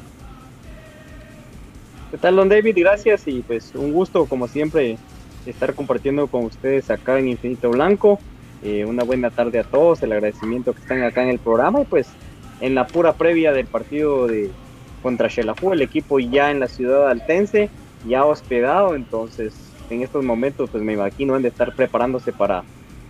[2.12, 2.76] ¿Qué tal, don David?
[2.76, 4.98] Gracias y pues un gusto, como siempre,
[5.46, 8.18] estar compartiendo con ustedes acá en Infinito Blanco.
[8.62, 11.84] Eh, una buena tarde a todos, el agradecimiento que están acá en el programa y
[11.86, 12.10] pues
[12.60, 14.50] en la pura previa del partido de
[15.02, 17.70] contra Xelajú, el equipo ya en la ciudad altense
[18.06, 19.54] ya hospedado, entonces
[19.88, 22.62] en estos momentos pues me imagino han de estar preparándose para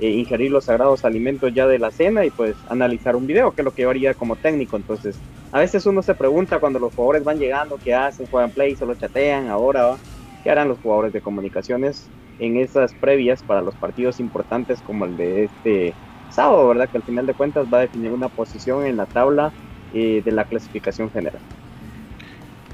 [0.02, 3.60] eh, ingerir los sagrados alimentos ya de la cena y pues analizar un video, que
[3.60, 4.76] es lo que yo haría como técnico.
[4.76, 5.16] Entonces,
[5.52, 8.26] a veces uno se pregunta cuando los jugadores van llegando, ¿qué hacen?
[8.26, 8.74] ¿Juegan play?
[8.74, 9.48] ¿Solo chatean?
[9.48, 9.94] ¿Ahora?
[10.42, 12.08] ¿Qué harán los jugadores de comunicaciones
[12.40, 15.94] en esas previas para los partidos importantes como el de este
[16.30, 16.88] sábado, ¿verdad?
[16.88, 19.52] Que al final de cuentas va a definir una posición en la tabla
[19.94, 21.40] eh, de la clasificación general.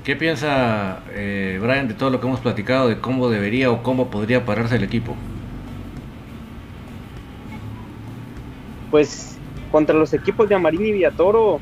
[0.03, 4.09] ¿Qué piensa eh, Brian de todo lo que hemos platicado de cómo debería o cómo
[4.09, 5.15] podría pararse el equipo?
[8.91, 9.37] Pues
[9.71, 11.61] contra los equipos de Amarín y Villatoro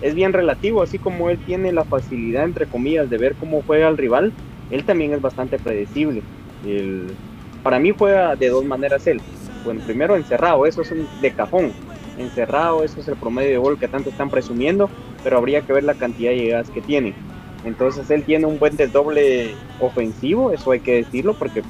[0.00, 3.88] es bien relativo, así como él tiene la facilidad, entre comillas, de ver cómo juega
[3.88, 4.32] el rival,
[4.70, 6.22] él también es bastante predecible.
[7.62, 9.20] para mí juega de dos maneras él.
[9.64, 11.72] Bueno, primero encerrado, eso es un de cajón.
[12.18, 14.90] Encerrado, eso es el promedio de gol que tanto están presumiendo,
[15.22, 17.14] pero habría que ver la cantidad de llegadas que tiene.
[17.64, 21.62] Entonces él tiene un buen desdoble ofensivo, eso hay que decirlo, porque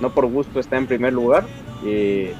[0.00, 1.46] no por gusto está en primer lugar.
[1.84, 2.34] Eh,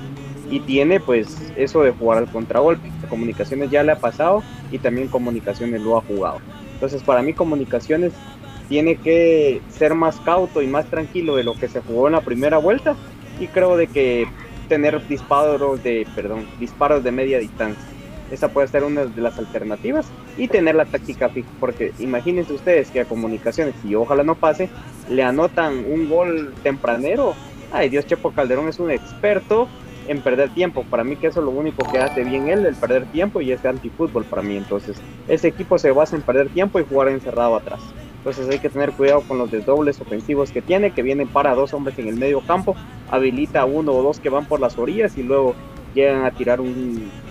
[0.51, 2.91] y tiene pues eso de jugar al contragolpe.
[3.09, 6.41] Comunicaciones ya le ha pasado y también Comunicaciones lo ha jugado.
[6.75, 8.13] Entonces para mí Comunicaciones
[8.69, 12.21] tiene que ser más cauto y más tranquilo de lo que se jugó en la
[12.21, 12.97] primera vuelta
[13.41, 14.27] y creo de que
[14.69, 17.83] tener disparos de, perdón, disparos de media distancia.
[18.31, 20.07] Esa puede ser una de las alternativas
[20.37, 24.69] y tener la táctica fija, porque imagínense ustedes que a comunicaciones, y ojalá no pase,
[25.09, 27.35] le anotan un gol tempranero.
[27.73, 29.67] Ay Dios, Chepo Calderón es un experto
[30.09, 30.85] en perder tiempo.
[30.91, 33.53] Para mí que eso es lo único que hace bien él, el perder tiempo y
[33.53, 34.57] ese antifútbol para mí.
[34.57, 37.81] Entonces, ese equipo se basa en perder tiempo y jugar encerrado atrás.
[38.19, 41.73] Entonces hay que tener cuidado con los desdobles ofensivos que tiene, que vienen para dos
[41.73, 42.75] hombres en el medio campo,
[43.11, 45.55] habilita uno o dos que van por las orillas y luego
[45.99, 46.61] llegan a tirar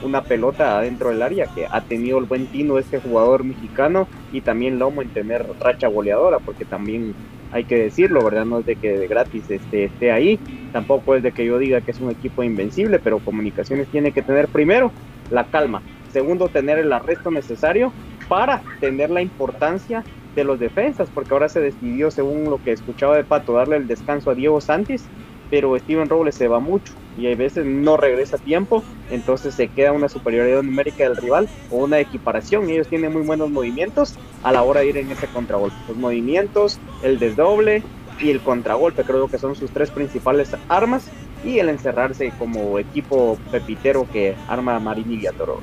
[0.04, 4.42] una pelota adentro del área, que ha tenido el buen tino este jugador mexicano y
[4.42, 7.16] también Lomo en tener racha goleadora, porque también
[7.52, 8.46] hay que decirlo, ¿verdad?
[8.46, 10.38] No es de que de gratis esté, esté ahí,
[10.74, 14.22] tampoco es de que yo diga que es un equipo invencible, pero Comunicaciones tiene que
[14.22, 14.92] tener primero
[15.32, 17.94] la calma, segundo tener el arresto necesario
[18.28, 20.04] para tener la importancia
[20.36, 23.88] de los defensas, porque ahora se decidió, según lo que escuchaba de Pato, darle el
[23.88, 25.06] descanso a Diego Santis,
[25.50, 29.68] pero Steven Robles se va mucho y hay veces no regresa a tiempo, entonces se
[29.68, 32.70] queda una superioridad numérica del rival o una equiparación.
[32.70, 35.76] Ellos tienen muy buenos movimientos a la hora de ir en ese contragolpe.
[35.88, 37.84] Los movimientos, el desdoble
[38.20, 41.08] y el contragolpe creo que son sus tres principales armas
[41.44, 45.62] y el encerrarse como equipo pepitero que arma Marini y Villatoro.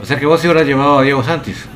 [0.00, 1.66] O sea que vos sí hubieras llevado a Diego Santis.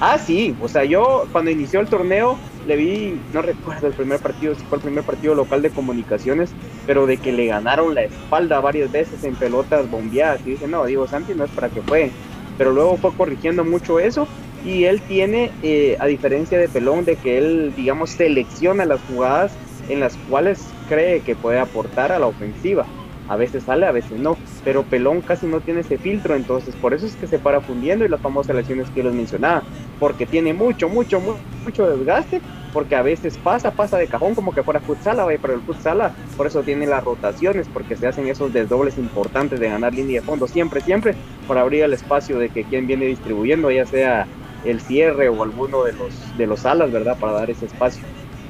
[0.00, 4.20] Ah, sí, o sea, yo cuando inició el torneo le vi, no recuerdo el primer
[4.20, 6.50] partido, si fue el primer partido local de comunicaciones,
[6.86, 10.40] pero de que le ganaron la espalda varias veces en pelotas bombeadas.
[10.46, 12.10] Y dije, no, Diego Santi no es para que fue.
[12.56, 14.28] Pero luego fue corrigiendo mucho eso
[14.64, 19.52] y él tiene, eh, a diferencia de Pelón, de que él, digamos, selecciona las jugadas
[19.88, 22.86] en las cuales cree que puede aportar a la ofensiva
[23.28, 26.94] a veces sale, a veces no, pero Pelón casi no tiene ese filtro, entonces por
[26.94, 29.62] eso es que se para fundiendo y las famosas lesiones que les mencionaba,
[29.98, 31.20] porque tiene mucho, mucho,
[31.64, 32.40] mucho desgaste,
[32.72, 36.46] porque a veces pasa, pasa de cajón como que fuera futsala, pero el futsala por
[36.46, 40.46] eso tiene las rotaciones, porque se hacen esos desdobles importantes de ganar línea de fondo
[40.48, 41.14] siempre, siempre,
[41.46, 44.26] para abrir el espacio de que quien viene distribuyendo, ya sea
[44.64, 47.16] el cierre o alguno de los, de los alas, ¿verdad?
[47.18, 48.02] Para dar ese espacio.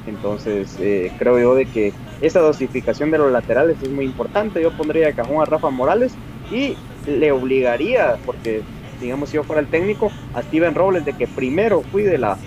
[0.07, 4.61] Entonces, eh, creo yo de que esa dosificación de los laterales es muy importante.
[4.61, 6.13] Yo pondría de cajón a Rafa Morales
[6.51, 6.75] y
[7.07, 8.63] le obligaría, porque
[9.01, 12.37] digamos si yo fuera el técnico, a Steven Robles de que primero cuide la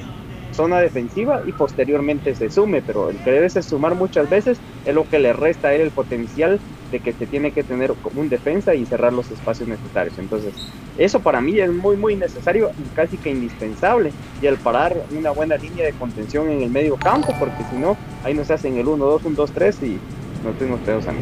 [0.53, 4.59] zona defensiva y posteriormente se sume, pero el que debe sumar muchas veces
[4.89, 6.59] es lo que le resta a él el potencial
[6.91, 10.19] de que se tiene que tener como un defensa y cerrar los espacios necesarios.
[10.19, 10.55] Entonces,
[10.97, 14.13] eso para mí es muy, muy necesario y casi que indispensable.
[14.41, 17.99] Y al parar una buena línea de contención en el medio campo, porque si no,
[18.25, 19.99] ahí nos hacen el 1-2, 1-2-3 y
[20.43, 21.21] no tenemos pedos a mí.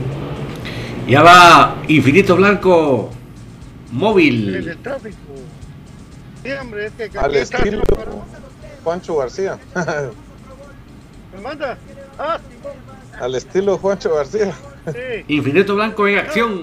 [1.08, 3.10] Ya va Infinito Blanco
[3.90, 4.54] móvil.
[4.54, 5.16] el tráfico.
[6.44, 7.82] Sí, hombre, es que Al estilo
[8.84, 9.58] Juancho García.
[11.34, 11.76] ¿Me manda?
[12.16, 12.38] Ah,
[13.20, 14.52] Al estilo Juancho García.
[14.92, 15.24] sí.
[15.28, 16.62] Infinito Blanco en acción.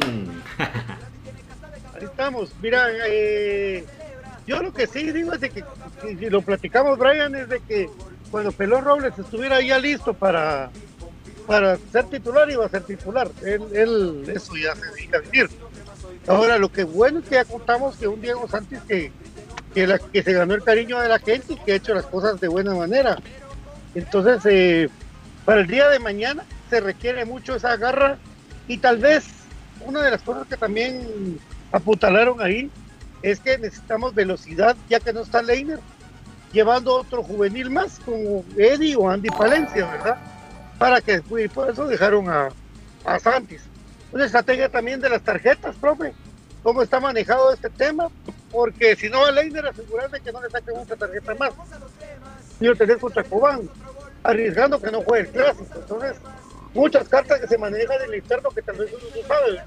[0.59, 2.51] Ahí estamos.
[2.61, 3.85] Mira, eh,
[4.47, 5.63] yo lo que sí digo es de que,
[6.01, 7.89] si lo platicamos, Brian, es de que
[8.31, 10.69] cuando Pelón Robles estuviera ya listo para,
[11.47, 13.29] para ser titular, iba a ser titular.
[13.43, 15.49] Él, él eso ya se dedica a vivir.
[16.27, 19.11] Ahora, lo que bueno es que ya contamos que un Diego Santos que,
[19.73, 22.05] que, la- que se ganó el cariño de la gente y que ha hecho las
[22.05, 23.17] cosas de buena manera.
[23.93, 24.89] Entonces, eh,
[25.45, 28.17] para el día de mañana se requiere mucho esa garra
[28.67, 29.25] y tal vez
[29.85, 31.39] una de las cosas que también
[31.71, 32.69] apuntalaron ahí
[33.21, 35.79] es que necesitamos velocidad ya que no está Leiner
[36.53, 40.17] llevando otro juvenil más como Eddie o Andy Palencia, ¿verdad?
[40.77, 42.49] Para que y por eso dejaron a,
[43.03, 43.63] a Santis.
[44.11, 46.13] Una estrategia también de las tarjetas, profe.
[46.61, 48.09] ¿Cómo está manejado este tema?
[48.51, 51.51] Porque si no va Leiner, asegurarse que no le saquen otra tarjeta más.
[52.59, 53.67] Y lo tenés contra Cobán,
[54.23, 55.75] arriesgando que no juegue el clásico.
[55.75, 56.15] Entonces,
[56.73, 59.61] muchas cartas que se manejan en el externo que tal vez uno no sabe.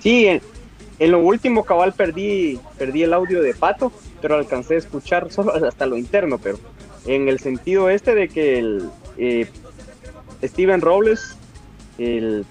[0.00, 0.40] Sí, en,
[0.98, 5.54] en lo último cabal perdí, perdí el audio de Pato, pero alcancé a escuchar solo
[5.54, 6.58] hasta lo interno, pero
[7.06, 9.48] en el sentido este de que el eh,
[10.42, 11.36] Steven Robles
[11.98, 12.44] el,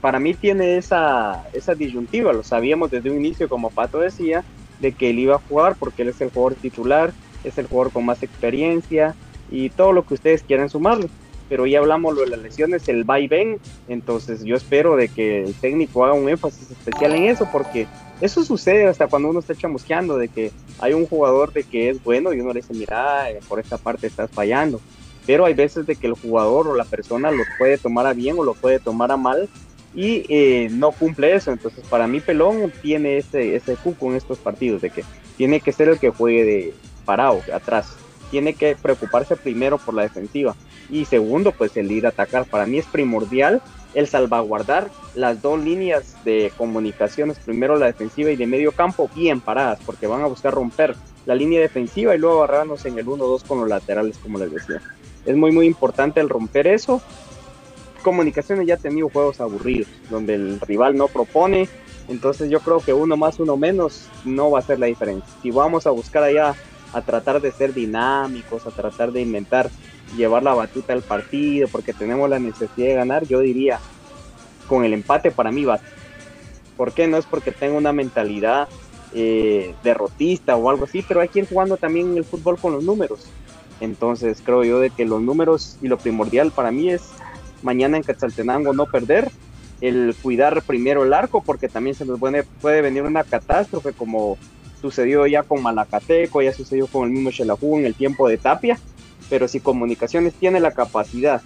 [0.00, 4.44] para mí tiene esa, esa disyuntiva, lo sabíamos desde un inicio, como Pato decía,
[4.80, 7.12] de que él iba a jugar porque él es el jugador titular,
[7.44, 9.14] es el jugador con más experiencia
[9.50, 11.08] y todo lo que ustedes quieran sumarle.
[11.48, 15.44] Pero ya hablamos de las lesiones, el va y ven, entonces yo espero de que
[15.44, 17.86] el técnico haga un énfasis especial en eso, porque
[18.20, 22.02] eso sucede hasta cuando uno está chamusqueando, de que hay un jugador de que es
[22.02, 24.80] bueno y uno le dice, mira, por esta parte estás fallando.
[25.24, 28.36] Pero hay veces de que el jugador o la persona lo puede tomar a bien
[28.38, 29.48] o lo puede tomar a mal
[29.96, 31.50] y eh, no cumple eso.
[31.50, 35.02] Entonces, para mí, Pelón tiene ese, ese cuco en estos partidos, de que
[35.36, 36.74] tiene que ser el que juegue de
[37.04, 37.96] parado, atrás.
[38.30, 40.54] Tiene que preocuparse primero por la defensiva.
[40.90, 42.44] Y segundo, pues el ir a atacar.
[42.44, 43.62] Para mí es primordial
[43.94, 49.40] el salvaguardar las dos líneas de comunicaciones, primero la defensiva y de medio campo, bien
[49.40, 50.94] paradas, porque van a buscar romper
[51.24, 54.82] la línea defensiva y luego agarrarnos en el 1-2 con los laterales, como les decía.
[55.24, 57.00] Es muy, muy importante el romper eso.
[58.06, 61.68] Comunicaciones ya ha tenido juegos aburridos, donde el rival no propone,
[62.06, 65.28] entonces yo creo que uno más, uno menos no va a ser la diferencia.
[65.42, 66.54] Si vamos a buscar allá
[66.92, 69.70] a tratar de ser dinámicos, a tratar de inventar,
[70.16, 73.80] llevar la batuta al partido, porque tenemos la necesidad de ganar, yo diría,
[74.68, 75.80] con el empate para mí va.
[76.76, 77.08] ¿Por qué?
[77.08, 78.68] No es porque tenga una mentalidad
[79.14, 83.26] eh, derrotista o algo así, pero hay quien jugando también el fútbol con los números.
[83.80, 87.02] Entonces creo yo de que los números y lo primordial para mí es
[87.66, 89.28] mañana en Quetzaltenango no perder,
[89.80, 94.38] el cuidar primero el arco porque también se nos puede, puede venir una catástrofe como
[94.80, 98.78] sucedió ya con Malacateco, ya sucedió con el mismo Xelajú en el tiempo de Tapia,
[99.28, 101.42] pero si Comunicaciones tiene la capacidad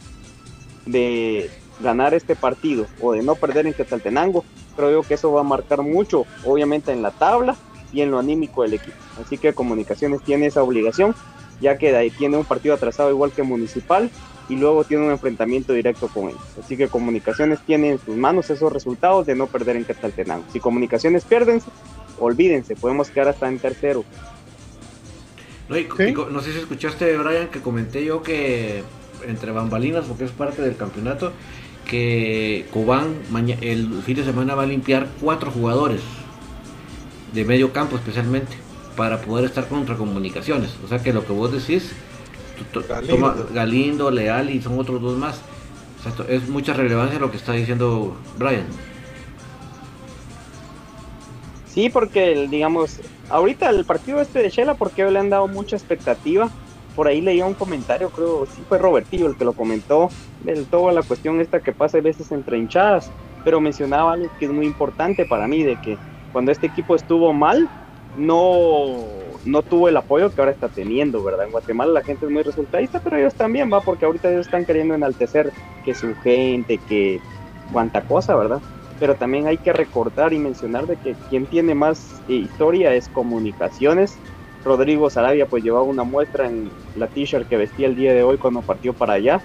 [0.84, 1.50] de
[1.80, 4.44] ganar este partido o de no perder en Quetzaltenango,
[4.76, 7.56] creo que eso va a marcar mucho, obviamente en la tabla
[7.92, 8.96] y en lo anímico del equipo.
[9.24, 11.14] Así que Comunicaciones tiene esa obligación
[11.60, 14.10] ya que ahí tiene un partido atrasado igual que Municipal
[14.50, 16.42] y luego tiene un enfrentamiento directo con ellos.
[16.62, 20.44] Así que Comunicaciones tiene en sus manos esos resultados de no perder en Quetzaltenango.
[20.52, 21.62] Si Comunicaciones pierden,
[22.18, 24.04] olvídense, podemos quedar hasta en tercero.
[25.68, 28.82] No, sé si escuchaste, Brian, que comenté yo que
[29.24, 31.32] entre bambalinas, porque es parte del campeonato,
[31.88, 33.14] que Cubán
[33.60, 36.00] el fin de semana va a limpiar cuatro jugadores
[37.32, 38.56] de medio campo especialmente
[38.96, 40.74] para poder estar contra comunicaciones.
[40.84, 41.92] O sea que lo que vos decís,
[42.88, 43.48] Galindo.
[43.52, 45.40] Galindo, Leal y son otros dos más.
[46.28, 48.66] es mucha relevancia lo que está diciendo Brian.
[51.66, 56.50] Sí, porque digamos, ahorita el partido este de Shela, porque le han dado mucha expectativa.
[56.96, 60.10] Por ahí leía un comentario, creo, sí fue Robertillo el que lo comentó,
[60.42, 63.10] del todo la cuestión esta que pasa a veces entre hinchadas,
[63.44, 65.96] pero mencionaba algo que es muy importante para mí, de que
[66.32, 67.70] cuando este equipo estuvo mal,
[68.16, 68.96] no,
[69.44, 71.46] no tuvo el apoyo que ahora está teniendo, ¿verdad?
[71.46, 74.64] En Guatemala la gente es muy resultadista, pero ellos también, va, porque ahorita ellos están
[74.64, 75.52] queriendo enaltecer
[75.84, 77.20] que su gente, que
[77.72, 78.60] cuánta cosa, ¿verdad?
[78.98, 83.08] Pero también hay que recordar y mencionar de que quien tiene más eh, historia es
[83.08, 84.18] comunicaciones.
[84.64, 88.36] Rodrigo Sarabia pues llevaba una muestra en la t-shirt que vestía el día de hoy
[88.36, 89.40] cuando partió para allá.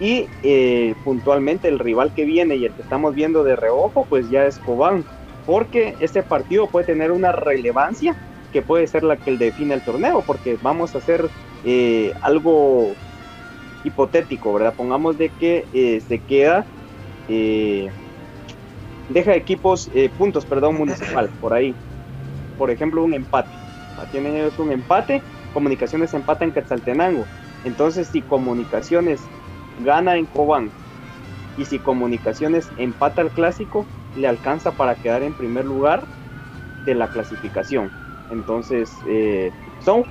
[0.00, 4.30] Y eh, puntualmente el rival que viene y el que estamos viendo de reojo pues
[4.30, 5.04] ya es Cobán
[5.46, 8.16] porque este partido puede tener una relevancia
[8.52, 11.30] que puede ser la que define el torneo, porque vamos a hacer
[11.64, 12.94] eh, algo
[13.84, 14.74] hipotético, ¿verdad?
[14.74, 16.66] Pongamos de que eh, se queda,
[17.28, 17.88] eh,
[19.08, 21.74] deja equipos, puntos, perdón, municipal, por ahí.
[22.58, 23.54] Por ejemplo, un empate.
[24.10, 25.22] Tienen ellos un empate,
[25.52, 27.24] Comunicaciones empata en Quetzaltenango.
[27.64, 29.22] Entonces, si Comunicaciones
[29.78, 30.70] gana en Cobán
[31.56, 33.86] y si Comunicaciones empata el clásico,
[34.16, 36.04] le alcanza para quedar en primer lugar
[36.84, 37.90] de la clasificación.
[38.30, 39.50] Entonces, eh,
[39.80, 40.04] son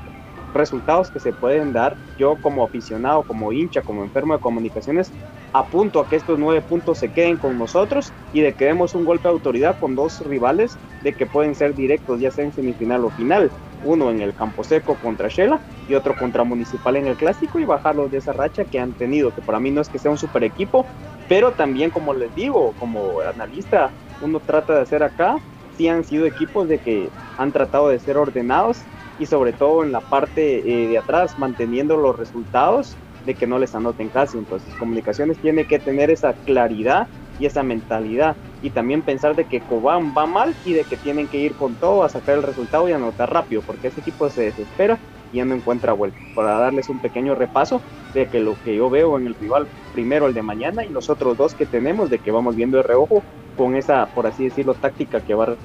[0.54, 1.98] resultados que se pueden dar.
[2.18, 5.12] Yo como aficionado, como hincha, como enfermo de comunicaciones,
[5.54, 9.06] apunto a que estos nueve puntos se queden con nosotros y de que demos un
[9.06, 13.06] golpe de autoridad con dos rivales de que pueden ser directos, ya sea en semifinal
[13.06, 13.52] o final.
[13.84, 17.66] Uno en el Campo Seco contra Shela y otro contra Municipal en el Clásico y
[17.66, 20.18] bajarlos de esa racha que han tenido, que para mí no es que sea un
[20.18, 20.86] super equipo,
[21.28, 25.38] pero también como les digo, como analista, uno trata de hacer acá,
[25.76, 28.84] sí han sido equipos de que han tratado de ser ordenados
[29.20, 33.60] y sobre todo en la parte eh, de atrás manteniendo los resultados de que no
[33.60, 34.38] les anoten casi.
[34.38, 37.08] Entonces, comunicaciones tiene que tener esa claridad
[37.40, 38.38] y esa mentalidad.
[38.62, 41.76] Y también pensar de que Cobán va mal y de que tienen que ir con
[41.76, 45.00] todo a sacar el resultado y anotar rápido, porque ese equipo se desespera
[45.36, 46.18] y ya no encuentra vuelta.
[46.34, 47.82] Para darles un pequeño repaso
[48.14, 51.10] de que lo que yo veo en el rival, primero el de mañana y los
[51.10, 53.22] otros dos que tenemos, de que vamos viendo de reojo
[53.58, 55.56] con esa, por así decirlo, táctica que va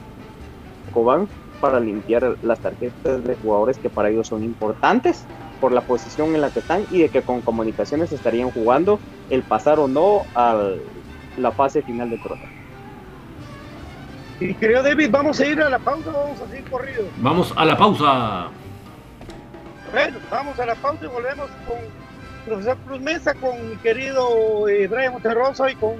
[0.93, 1.29] Cobán
[1.61, 5.25] para limpiar las tarjetas de jugadores que para ellos son importantes
[5.61, 8.99] por la posición en la que están y de que con comunicaciones estarían jugando
[9.29, 10.71] el pasar o no a
[11.37, 12.49] la fase final de Trota.
[14.41, 17.05] Y querido David, vamos a ir a la pausa, vamos a seguir corrido.
[17.19, 18.49] Vamos a la pausa.
[19.93, 21.79] Bueno, vamos a la pausa y volvemos con
[22.47, 25.97] profesor Cruz Mesa, con mi querido eh, Monterroso y con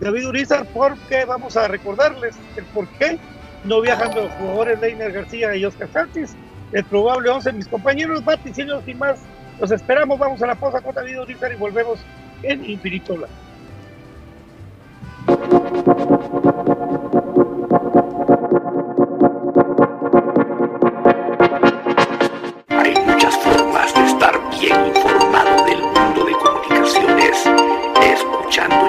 [0.00, 3.18] David Urizar, porque vamos a recordarles el por qué
[3.64, 6.34] no viajan los jugadores Leiner García y Oscar Sánchez,
[6.72, 9.20] el probable 11, mis compañeros vaticinios y más,
[9.60, 12.00] los esperamos, vamos a la pausa con David Urizar y volvemos
[12.42, 13.34] en Infinito Blanco.
[24.60, 27.44] Bien informado del mundo de comunicaciones
[28.02, 28.88] escuchando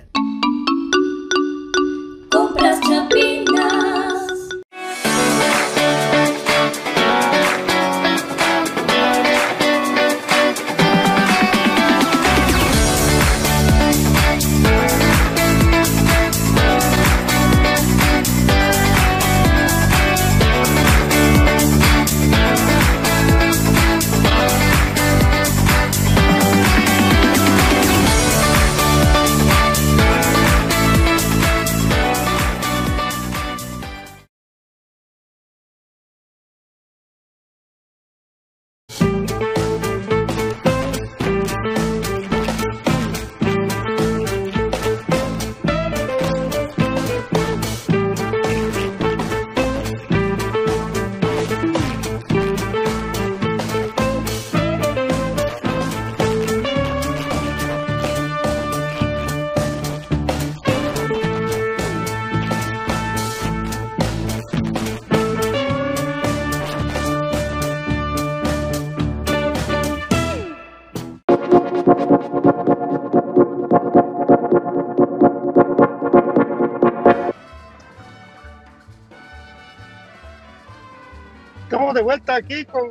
[82.51, 82.89] Aquí con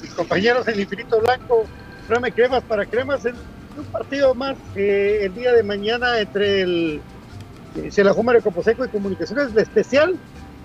[0.00, 1.66] mis compañeros en Infinito Blanco,
[2.06, 3.34] Frame Cremas para Cremas, en
[3.76, 7.00] un partido más eh, el día de mañana entre el
[7.76, 10.16] eh, Xelajuma de Coposeco y Comunicaciones de especial.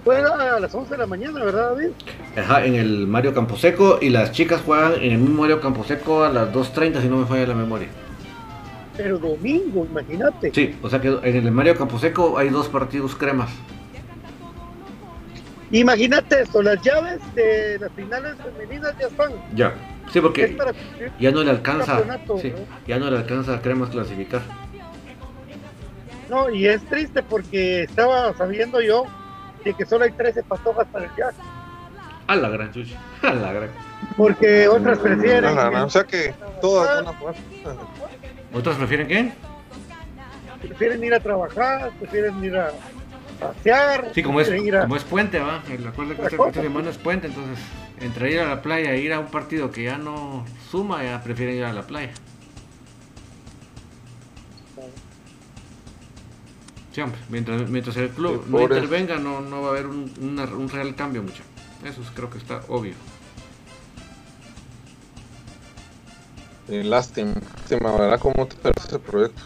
[0.04, 1.90] Juega a las 11 de la mañana, ¿verdad, David?
[2.38, 6.30] Ajá, en el Mario Camposeco y las chicas juegan en el mismo Mario Camposeco a
[6.30, 7.90] las 2.30 si no me falla la memoria.
[8.96, 10.54] Pero domingo, imagínate.
[10.54, 13.50] Sí, o sea que en el Mario Camposeco hay dos partidos cremas.
[15.72, 19.34] Imagínate esto, las llaves de las finales femeninas ya están.
[19.53, 19.74] Ya.
[20.11, 20.72] Sí, porque para
[21.20, 21.97] ya no le alcanza.
[21.97, 22.88] campeonato, sí, ¿no?
[22.88, 24.41] ya no le alcanza a cremas clasificar.
[26.30, 29.05] No, y es triste porque estaba sabiendo yo
[29.65, 31.34] de que solo hay 13 patojas para el Jack.
[32.28, 32.97] A la gran chucha.
[33.22, 33.70] A la gran.
[34.15, 35.55] Porque otras prefieren.
[35.55, 37.36] No, no, no, o sea que todas van a jugar.
[38.53, 39.32] ¿Otras prefieren qué?
[40.61, 42.72] prefieren ir a trabajar, prefieren ir a,
[43.40, 44.12] pasear.
[44.14, 45.62] Sí, como es, a- como es puente, va.
[45.68, 47.60] Recuerda que esta, esta semana es puente, entonces
[48.00, 51.22] entre ir a la playa e ir a un partido que ya no suma, ya
[51.24, 52.12] prefieren ir a la playa.
[56.94, 60.12] Sí, hombre, mientras, mientras el club Sí, no intervenga, no, no va a haber un,
[60.20, 61.44] una- un real cambio mucho.
[61.86, 62.96] Eso es- creo que está obvio.
[66.70, 68.20] Eh, lástima, lástima, ¿verdad?
[68.20, 69.44] ¿Cómo te parece ese proyecto?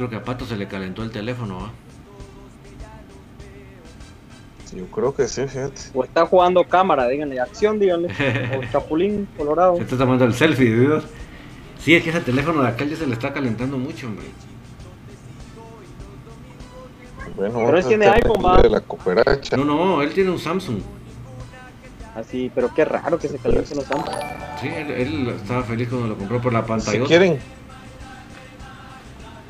[0.00, 1.70] Creo que a Pato se le calentó el teléfono, ¿va?
[4.74, 5.82] Yo creo que sí, fíjate.
[5.92, 8.08] O está jugando cámara, díganle, acción, díganle.
[8.58, 9.76] O Chapulín Colorado.
[9.76, 11.04] Se está tomando el selfie, Dios.
[11.80, 14.24] Sí, es que ese teléfono de acá ya se le está calentando mucho, hombre.
[17.36, 19.56] Bueno, Pero él tiene iPhone, cooperacha.
[19.58, 20.80] No, no, él tiene un Samsung.
[22.14, 24.10] Así, pero qué raro que se calienten los ambos.
[24.62, 27.04] Sí, él, él estaba feliz cuando lo compró por la Si pantalla.
[27.04, 27.38] quieren,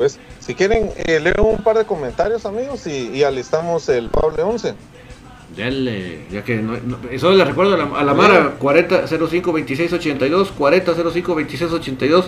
[0.01, 4.43] pues, si quieren, eh, leo un par de comentarios, amigos, y, y alistamos el Pable
[4.43, 4.73] 11.
[5.55, 10.53] Ya, le- ya que no, no- eso le recuerdo a la, a la Mara 40052682,
[10.59, 12.25] 40052682,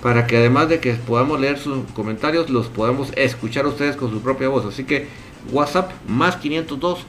[0.00, 4.12] para que además de que podamos leer sus comentarios, los podamos escuchar a ustedes con
[4.12, 4.64] su propia voz.
[4.66, 5.08] Así que
[5.50, 7.04] WhatsApp más 502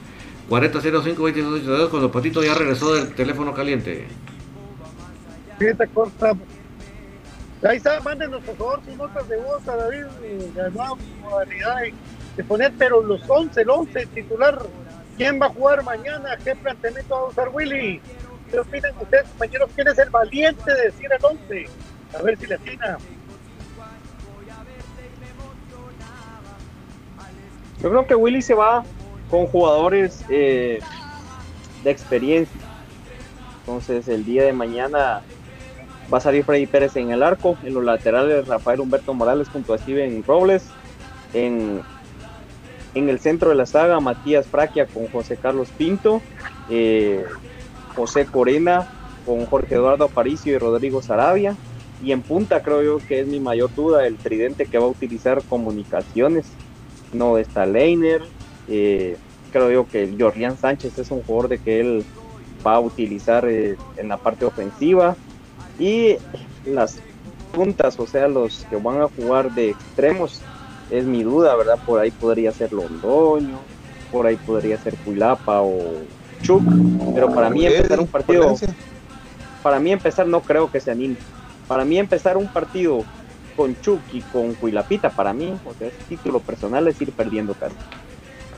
[0.50, 4.08] 40052682 cuando Patito ya regresó del teléfono caliente.
[5.56, 6.32] Fíjate, corta.
[7.62, 11.76] Ahí está, mándenos por favor sus notas de voz a David, eh, la nueva modalidad
[12.36, 14.58] de poner, pero los 11, el 11 titular,
[15.18, 16.38] ¿quién va a jugar mañana?
[16.42, 18.00] ¿Qué planteamiento va a usar Willy?
[18.50, 19.70] ¿Qué opinan ustedes, compañeros?
[19.74, 21.66] ¿Quién es el valiente de decir el 11?
[22.18, 22.98] A ver si le atina.
[27.82, 28.84] Yo creo que Willy se va
[29.30, 30.80] con jugadores eh,
[31.84, 32.60] de experiencia.
[33.60, 35.22] Entonces el día de mañana
[36.12, 39.74] va a salir Freddy Pérez en el arco, en los laterales Rafael Humberto Morales junto
[39.74, 40.64] a Steven Robles,
[41.34, 41.82] en,
[42.94, 46.20] en el centro de la saga Matías Fraquia con José Carlos Pinto,
[46.68, 47.24] eh,
[47.94, 48.88] José Corena
[49.26, 51.56] con Jorge Eduardo Aparicio y Rodrigo Sarabia,
[52.02, 54.88] y en punta creo yo que es mi mayor duda el tridente que va a
[54.88, 56.46] utilizar comunicaciones
[57.12, 58.22] no está Leiner.
[58.68, 59.16] eh,
[59.52, 62.04] creo yo que Jorlián Sánchez es un jugador de que él
[62.64, 65.16] va a utilizar eh, en la parte ofensiva.
[65.80, 66.18] Y
[66.64, 66.98] las
[67.52, 70.40] puntas, o sea, los que van a jugar de extremos,
[70.90, 71.78] es mi duda, ¿verdad?
[71.86, 73.58] Por ahí podría ser Londoño,
[74.12, 75.94] por ahí podría ser Culapa o
[76.42, 76.62] Chuk.
[77.14, 78.56] Pero para mí empezar un partido
[79.62, 81.16] para mí empezar no creo que se anime.
[81.68, 83.04] Para mí empezar un partido
[83.56, 87.54] con Chuck y con Cuilapita, para mí, o sea, es título personal es ir perdiendo
[87.54, 87.76] casi.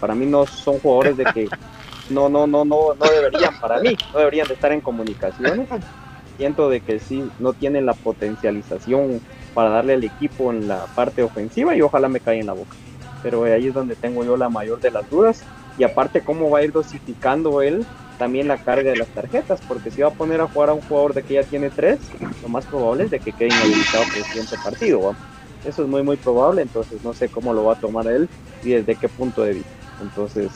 [0.01, 1.49] Para mí no son jugadores de que
[2.11, 5.69] no, no, no, no, no deberían, para mí, no deberían de estar en comunicaciones.
[6.37, 9.21] Siento de que sí, no tienen la potencialización
[9.55, 12.77] para darle al equipo en la parte ofensiva y ojalá me caiga en la boca.
[13.23, 15.43] Pero ahí es donde tengo yo la mayor de las dudas.
[15.79, 17.87] Y aparte, cómo va a ir dosificando él
[18.19, 20.81] también la carga de las tarjetas, porque si va a poner a jugar a un
[20.83, 21.99] jugador de que ya tiene tres,
[22.43, 25.17] lo más probable es de que quede inhabilitado para el siguiente partido.
[25.65, 28.29] Eso es muy, muy probable, entonces no sé cómo lo va a tomar él
[28.63, 29.71] y desde qué punto de vista.
[30.01, 30.53] Entonces,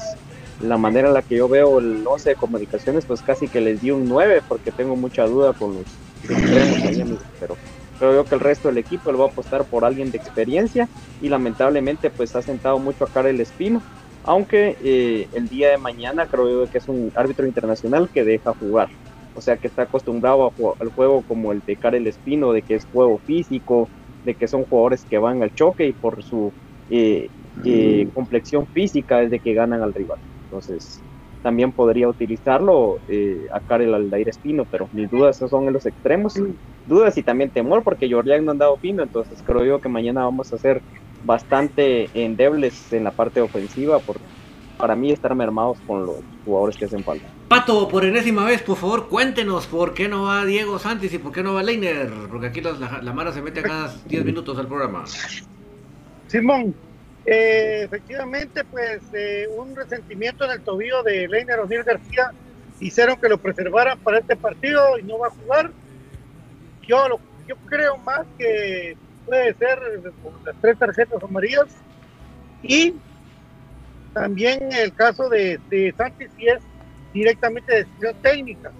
[0.60, 3.80] la manera en la que yo veo el 11 de comunicaciones, pues casi que les
[3.80, 5.84] di un 9, porque tengo mucha duda con los
[6.30, 7.56] extremos ahí, amigos, pero
[7.98, 10.88] creo yo que el resto del equipo le va a apostar por alguien de experiencia
[11.20, 13.82] y lamentablemente pues ha sentado mucho a cara el espino
[14.26, 18.52] aunque eh, el día de mañana creo yo que es un árbitro internacional que deja
[18.54, 18.88] jugar,
[19.36, 22.74] o sea que está acostumbrado a al juego como el de Karel Espino, de que
[22.74, 23.88] es juego físico,
[24.24, 26.52] de que son jugadores que van al choque y por su
[26.90, 27.28] eh,
[27.64, 30.18] eh, complexión física es de que ganan al rival.
[30.46, 31.00] Entonces
[31.42, 36.34] también podría utilizarlo eh, a Karel Aldair Espino, pero mis dudas son en los extremos,
[36.86, 40.24] dudas y también temor porque Jorlián no ha andado fino, entonces creo yo que mañana
[40.24, 40.80] vamos a hacer
[41.24, 44.16] bastante endebles en la parte ofensiva por
[44.78, 47.24] para mí estar mermados con los jugadores que hacen falta.
[47.48, 51.32] Pato, por enésima vez, por favor, cuéntenos por qué no va Diego Santis y por
[51.32, 52.10] qué no va Leiner.
[52.30, 55.04] Porque aquí las- la, la Mara se mete a cada 10 minutos al programa.
[56.26, 56.74] Simón,
[57.26, 62.30] eh, efectivamente, pues eh, un resentimiento en el tobillo de Leiner O'Neill García
[62.78, 65.72] hicieron que lo preservaran para este partido y no va a jugar.
[66.86, 67.18] Yo,
[67.48, 69.78] yo creo más que puede ser
[70.22, 71.66] con las tres tarjetas amarillas
[72.62, 72.94] y
[74.14, 76.58] también el caso de, de Sánchez si es
[77.12, 78.70] directamente decisión técnica.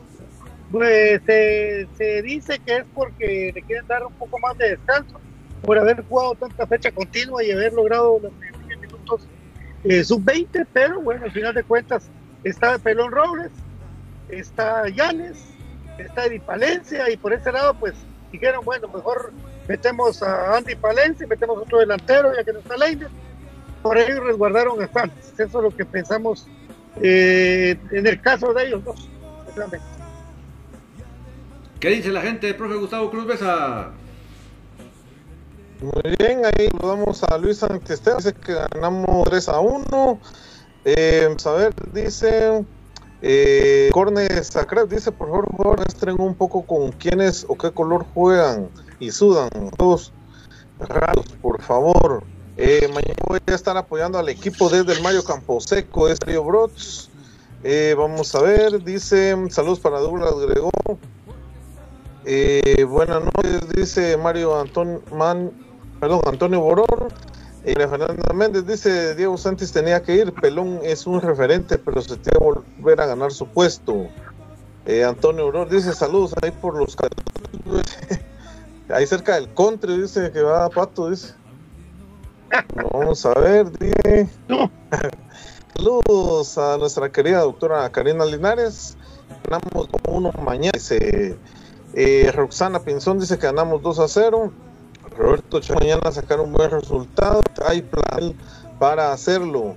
[0.71, 5.21] Pues se, se dice que es porque le quieren dar un poco más de descanso
[5.67, 8.33] por haber jugado tanta fecha continua y haber logrado los
[8.69, 9.27] 10 minutos
[9.85, 12.09] eh, sub-20, pero bueno, al final de cuentas
[12.45, 13.51] está Pelón Robles,
[14.29, 15.45] está Llanes,
[15.99, 17.95] está Eddie Palencia y por ese lado pues
[18.31, 19.33] dijeron, bueno, mejor
[19.69, 23.09] metemos a Andy Palencia, metemos otro delantero, ya que no está Leiner.
[23.83, 25.33] Por ahí resguardaron a Santos.
[25.39, 26.47] Eso es lo que pensamos
[27.03, 29.09] eh, en el caso de ellos dos.
[31.81, 33.93] ¿Qué dice la gente, profe Gustavo Cruz Besa?
[35.81, 40.21] Muy bien, ahí saludamos a Luis Santesteban, dice que ganamos 3 a 1.
[40.87, 42.65] Eh, a ver, dice
[43.21, 48.71] eh, Corne Sacred, dice por favor, muestren un poco con quiénes o qué color juegan
[49.01, 49.51] y sudan.
[49.77, 50.15] Todos
[50.79, 52.25] raros, por favor.
[52.57, 57.11] Eh, mañana voy a estar apoyando al equipo desde el Mayo Camposeco, es Río Brots.
[57.65, 60.71] Eh, vamos a ver, dice saludos para Douglas Gregó.
[62.25, 65.53] Eh, buenas noches, dice Mario Antonio Man,
[66.01, 67.09] perdón, Antonio Boror.
[67.65, 72.17] Eh, Fernanda Méndez dice Diego Santos tenía que ir, Pelón es un referente, pero se
[72.17, 74.07] tiene que volver a ganar su puesto.
[74.85, 76.97] Eh, Antonio Boror dice saludos ahí por los
[78.89, 81.35] ahí cerca del country, dice que va Pato, dice.
[82.93, 84.29] Vamos a ver, dice.
[85.77, 88.97] Saludos a nuestra querida doctora Karina Linares.
[89.45, 90.71] Ganamos uno mañana.
[90.73, 91.37] Dice
[91.95, 94.53] eh, Roxana Pinzón dice que ganamos 2 a 0.
[95.17, 97.41] Roberto Chávez, mañana sacar un buen resultado.
[97.67, 98.35] Hay plan
[98.79, 99.77] para hacerlo.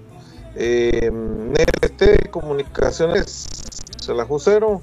[0.55, 3.47] Eh, NLT Comunicaciones,
[3.97, 4.81] se la cero.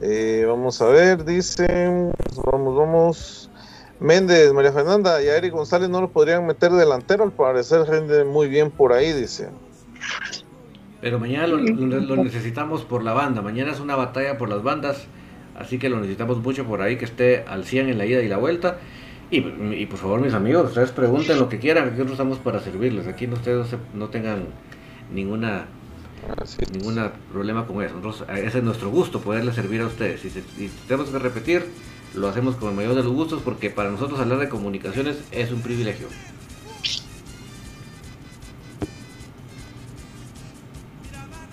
[0.00, 2.12] Eh, vamos a ver, dice.
[2.52, 3.50] Vamos, vamos.
[4.00, 7.24] Méndez, María Fernanda y Eric González no lo podrían meter delantero.
[7.24, 9.48] Al parecer rinde muy bien por ahí, dice.
[11.00, 13.42] Pero mañana lo, lo- lo necesitamos por la banda.
[13.42, 15.06] Mañana es una batalla por las bandas.
[15.58, 18.28] Así que lo necesitamos mucho por ahí que esté al 100 en la ida y
[18.28, 18.78] la vuelta.
[19.30, 21.84] Y, y por favor, mis amigos, ustedes pregunten lo que quieran.
[21.84, 23.06] Aquí nosotros estamos para servirles.
[23.06, 24.46] Aquí no- ustedes no, se- no tengan
[25.12, 25.66] ninguna
[26.72, 27.94] ningún problema con eso.
[27.96, 30.20] Nosotros, eh, ese es nuestro gusto, poderles servir a ustedes.
[30.20, 31.66] Si, se- si tenemos que repetir,
[32.14, 35.52] lo hacemos con el mayor de los gustos porque para nosotros hablar de comunicaciones es
[35.52, 36.08] un privilegio.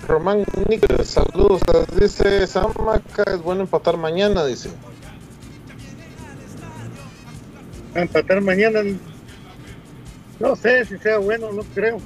[0.08, 1.62] Román Níquez, saludos.
[2.00, 4.70] Dice Samaca, es bueno empatar mañana, dice.
[7.96, 8.82] A empatar mañana.
[10.40, 11.98] No sé si sea bueno, no creo.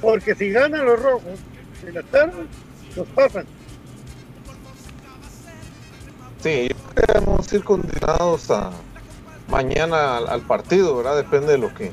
[0.00, 1.38] Porque si ganan los rojos
[1.86, 2.44] en la tarde,
[2.96, 3.44] nos pasan.
[6.42, 8.70] Sí, yo creo que vamos a ir condenados a
[9.48, 11.16] mañana al, al partido, ¿verdad?
[11.16, 11.92] Depende de lo que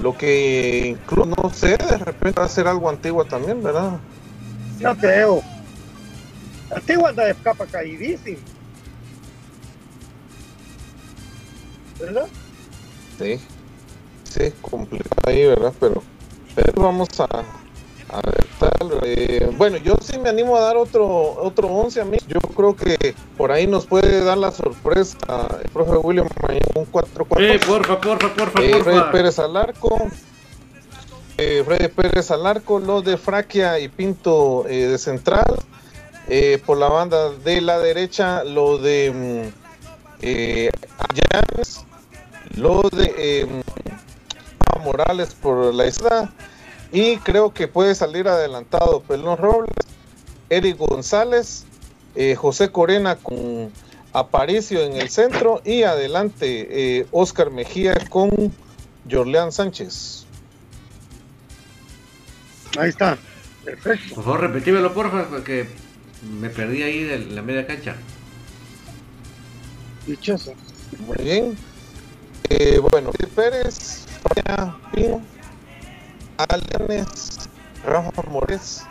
[0.00, 3.98] lo que incluso no sé, de repente va a ser algo antiguo también, ¿verdad?
[4.80, 5.42] No creo.
[6.74, 8.38] Antigua anda de capa caidísima.
[12.00, 12.26] ¿Verdad?
[13.18, 13.40] Sí,
[14.24, 15.72] sí, complicado ahí, ¿verdad?
[15.80, 16.02] Pero,
[16.54, 18.98] pero vamos a, a ver tal.
[19.02, 21.06] eh, bueno, yo sí me animo a dar otro
[21.42, 22.18] otro 11 a mí.
[22.28, 25.16] Yo creo que por ahí nos puede dar la sorpresa
[25.62, 27.04] el profe William mañana un 4-4.
[27.40, 29.12] Eh, porfa, porfa, porfa, Eh, Freddy porfa.
[29.12, 30.08] Pérez al arco.
[31.36, 35.56] Eh, Freddy Pérez al arco, los de Fraquia y Pinto eh, de central.
[36.28, 39.48] Eh, por la banda de la derecha, lo de mm,
[40.22, 40.70] eh,
[42.58, 46.32] lo de eh, mm, Morales por la izquierda.
[46.90, 49.76] Y creo que puede salir adelantado Pelón Robles,
[50.48, 51.64] Eric González,
[52.14, 53.70] eh, José Corena con
[54.14, 58.30] Aparicio en el centro y adelante eh, Oscar Mejía con
[59.10, 60.24] Jorleán Sánchez.
[62.78, 63.18] Ahí está.
[63.64, 64.14] Perfecto.
[64.14, 65.68] Por favor, repetímelo, porfa, porque
[66.40, 67.96] me perdí ahí de la media cancha.
[70.06, 70.54] Dichoso.
[71.06, 71.67] Muy bien.
[72.50, 75.20] Eh, bueno, Pérez, Faria, Pino,
[76.36, 77.48] Alanes,
[77.84, 78.82] Rafa Mores.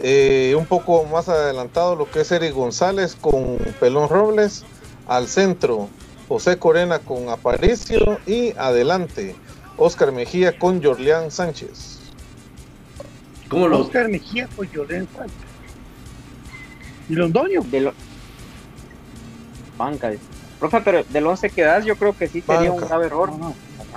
[0.00, 4.64] Eh, un poco más adelantado lo que es Eric González con Pelón Robles.
[5.06, 5.88] Al centro,
[6.28, 8.18] José Corena con Aparicio.
[8.26, 9.36] Y adelante,
[9.76, 12.00] Oscar Mejía con Jorleán Sánchez.
[13.48, 13.80] ¿Cómo lo.?
[13.80, 15.36] Oscar Mejía con Llorén Sánchez.
[17.08, 17.62] ¿Y Londoño?
[17.62, 17.94] De lo...
[19.78, 20.10] Banca.
[20.10, 20.37] dice.
[20.58, 23.30] Profe, pero del 11 que das, yo creo que sí sería un grave error.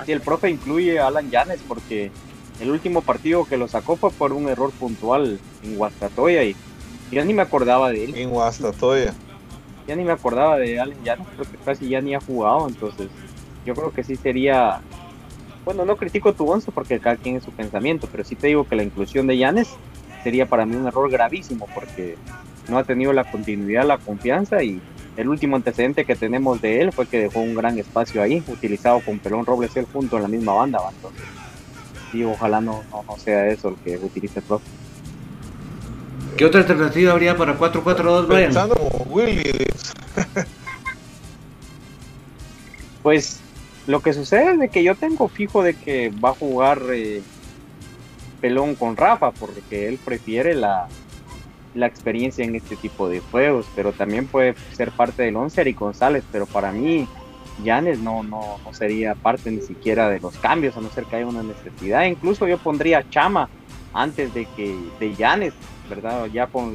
[0.05, 2.11] Si el profe incluye a Alan Yanes, porque
[2.59, 6.55] el último partido que lo sacó fue por un error puntual en Guastatoya y
[7.11, 8.15] ya ni me acordaba de él.
[8.15, 9.13] En Guastatoya.
[9.87, 13.09] Ya ni me acordaba de Alan Yanes, porque casi ya ni ha jugado, entonces
[13.65, 14.81] yo creo que sí sería.
[15.65, 18.67] Bueno, no critico tu once porque cada quien es su pensamiento, pero sí te digo
[18.67, 19.69] que la inclusión de Yanes
[20.23, 22.17] sería para mí un error gravísimo porque
[22.67, 24.81] no ha tenido la continuidad, la confianza y
[25.17, 29.01] el último antecedente que tenemos de él fue que dejó un gran espacio ahí, utilizado
[29.01, 30.89] con Pelón Robles él junto en la misma banda, ¿va?
[30.89, 31.23] entonces
[32.11, 34.65] sí, ojalá no, no, no sea eso el que utilice el profe.
[36.37, 38.43] ¿Qué otra alternativa habría para 4-4-2, Brian?
[38.45, 39.43] Pensando como Willy.
[43.03, 43.39] Pues
[43.87, 47.21] lo que sucede es de que yo tengo fijo de que va a jugar eh,
[48.39, 50.87] Pelón con Rafa, porque él prefiere la,
[51.73, 55.73] la experiencia en este tipo de juegos, pero también puede ser parte del once y
[55.73, 57.07] González, pero para mí
[57.63, 61.17] Yanes no, no, no sería parte ni siquiera de los cambios, a no ser que
[61.17, 62.05] haya una necesidad.
[62.05, 63.49] Incluso yo pondría Chama
[63.93, 65.53] antes de que de Yanes,
[65.89, 66.25] ¿verdad?
[66.27, 66.65] Ya con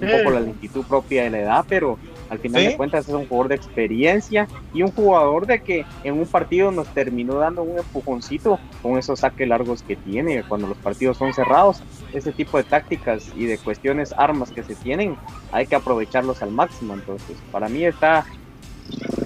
[0.00, 1.98] un poco la lentitud propia de la edad, pero
[2.34, 2.68] al final Sí.
[2.68, 6.70] de cuentas es un jugador de experiencia y un jugador de que en un partido
[6.70, 11.32] nos terminó dando un empujoncito con esos saques largos que tiene cuando los partidos son
[11.32, 11.82] cerrados.
[12.12, 15.16] Ese tipo de tácticas y de cuestiones, armas que se tienen,
[15.52, 16.94] hay que aprovecharlos al máximo.
[16.94, 18.24] Entonces, para mí está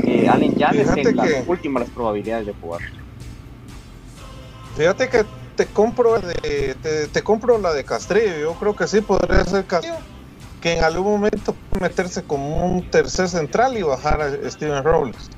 [0.06, 2.80] eh, Allen Yanes en las que- últimas probabilidades de jugar.
[4.76, 5.24] Fíjate que
[5.56, 8.38] te compro de, te, te compro la de Castrillo.
[8.38, 9.96] Yo creo que sí podría ser Castrillo.
[10.61, 15.30] Que en algún momento puede meterse como un tercer central y bajar a Steven Robles.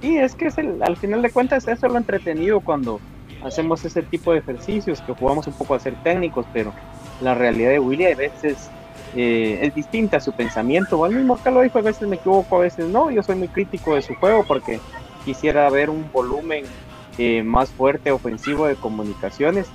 [0.00, 3.00] Y es que es el, al final de cuentas eso es lo entretenido cuando
[3.44, 6.72] hacemos ese tipo de ejercicios, que jugamos un poco a ser técnicos, pero
[7.20, 8.70] la realidad de Willy a veces
[9.16, 10.98] eh, es distinta a su pensamiento.
[10.98, 13.10] O al mismo que lo dijo, a veces me equivoco, a veces no.
[13.10, 14.80] Yo soy muy crítico de su juego porque
[15.24, 16.64] quisiera ver un volumen
[17.18, 19.66] eh, más fuerte ofensivo de comunicaciones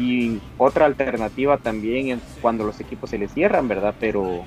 [0.00, 3.94] y otra alternativa también en cuando los equipos se les cierran, ¿verdad?
[4.00, 4.44] Pero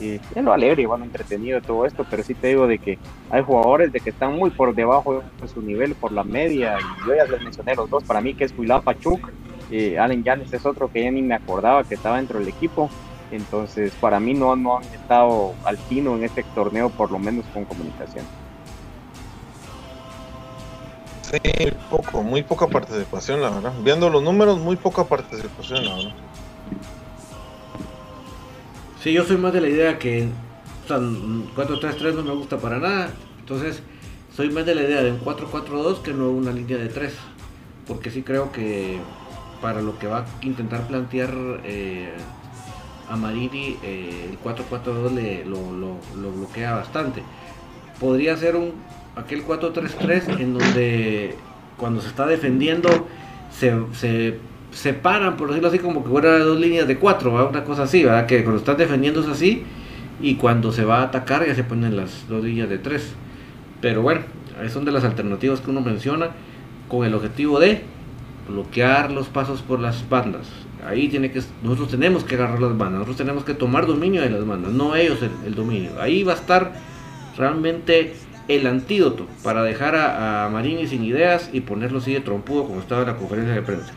[0.00, 2.98] eh, es lo alegre bueno, entretenido todo esto, pero sí te digo de que
[3.30, 7.06] hay jugadores de que están muy por debajo de su nivel, por la media, y
[7.06, 9.30] yo ya les mencioné los dos, para mí que es Huilapa Chuk,
[9.70, 12.90] eh, Allen Yanes es otro que ya ni me acordaba que estaba dentro del equipo,
[13.30, 17.44] entonces para mí no, no han estado al tino en este torneo, por lo menos
[17.54, 18.24] con comunicación.
[21.32, 21.40] Sí,
[21.90, 23.72] poco, muy poca participación, la verdad.
[23.82, 26.12] Viendo los números, muy poca participación, la verdad.
[29.02, 30.28] Sí, yo soy más de la idea que
[30.84, 33.10] o sea, 4-3-3 no me gusta para nada.
[33.40, 33.82] Entonces,
[34.36, 37.14] soy más de la idea de un 4-4-2 que no una línea de 3.
[37.86, 38.98] Porque sí creo que
[39.60, 41.30] para lo que va a intentar plantear
[41.64, 42.12] eh,
[43.08, 47.22] a Marini, eh, el 4-4-2 le- lo, lo- lo bloquea bastante.
[47.98, 48.72] Podría ser un
[49.16, 51.36] aquel 4-3-3 en donde
[51.76, 52.88] cuando se está defendiendo
[53.50, 54.38] se, se
[54.70, 57.50] separan, por decirlo así, como que fuera dos líneas de cuatro, ¿verdad?
[57.50, 58.26] una cosa así, ¿verdad?
[58.26, 59.64] que cuando están defendiendo es así
[60.20, 63.14] y cuando se va a atacar ya se ponen las dos líneas de tres.
[63.80, 64.22] Pero bueno,
[64.72, 66.30] son de las alternativas que uno menciona
[66.88, 67.82] con el objetivo de
[68.48, 70.48] bloquear los pasos por las bandas.
[70.86, 74.30] Ahí tiene que nosotros tenemos que agarrar las bandas, nosotros tenemos que tomar dominio de
[74.30, 75.90] las bandas, no ellos el, el dominio.
[76.00, 76.72] Ahí va a estar
[77.36, 78.14] realmente
[78.48, 82.80] el antídoto para dejar a, a Marini sin ideas y ponerlo así de trompudo como
[82.80, 83.92] estaba en la conferencia de prensa.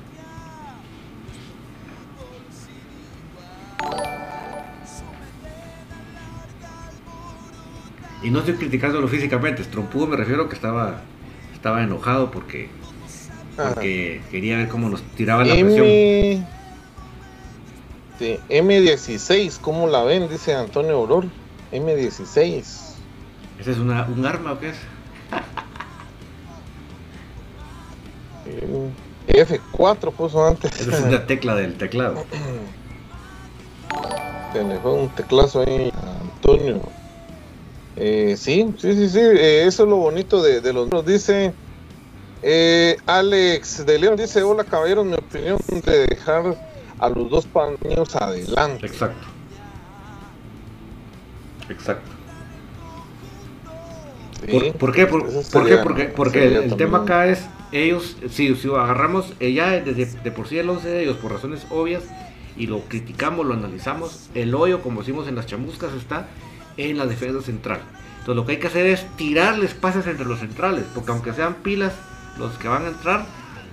[8.25, 11.01] Y no estoy criticándolo físicamente, trompudo me refiero que estaba,
[11.53, 12.69] estaba enojado porque,
[13.55, 15.85] porque quería ver cómo nos tiraban la presión.
[15.85, 16.47] M...
[18.17, 20.27] Sí, M16, ¿cómo la ven?
[20.27, 21.25] Dice Antonio Auror.
[21.71, 22.84] M16.
[23.59, 24.77] ¿Ese es una, un arma o qué es?
[28.47, 28.89] Eh,
[29.27, 30.79] F4 puso antes.
[30.79, 32.25] Esa es una tecla del teclado.
[34.53, 35.91] Se le fue un teclazo ahí
[36.21, 36.81] Antonio.
[37.97, 39.19] Eh, sí, sí, sí, sí.
[39.19, 41.05] eh, eso es lo bonito de, de los números.
[41.05, 41.53] Dice
[42.47, 46.55] eh, Alex de León, dice, hola caballeros, mi opinión de dejar
[46.99, 48.85] a los dos paños adelante.
[48.85, 49.27] Exacto.
[51.69, 52.11] Exacto.
[54.45, 55.07] Sí, ¿Por, por qué?
[55.07, 55.77] Por, por qué?
[55.77, 60.31] Porque, porque el, el tema acá es, ellos, si, si agarramos eh, ya desde de
[60.31, 62.03] por sí el 11 de ellos por razones obvias
[62.57, 66.27] y lo criticamos, lo analizamos, el hoyo, como decimos en las chamuscas, está
[66.77, 67.81] en la defensa central.
[68.19, 71.55] Entonces lo que hay que hacer es tirarles pases entre los centrales, porque aunque sean
[71.55, 71.93] pilas
[72.37, 73.25] los que van a entrar,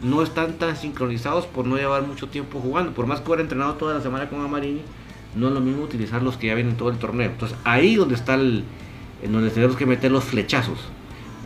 [0.02, 2.92] no están tan sincronizados por no llevar mucho tiempo jugando.
[2.92, 4.82] Por más que hubiera entrenado toda la semana con Amarini,
[5.36, 7.30] no es lo mismo utilizar los que ya vienen todo el torneo.
[7.30, 8.64] Entonces ahí donde está el,
[9.22, 10.78] en donde tenemos que meter los flechazos.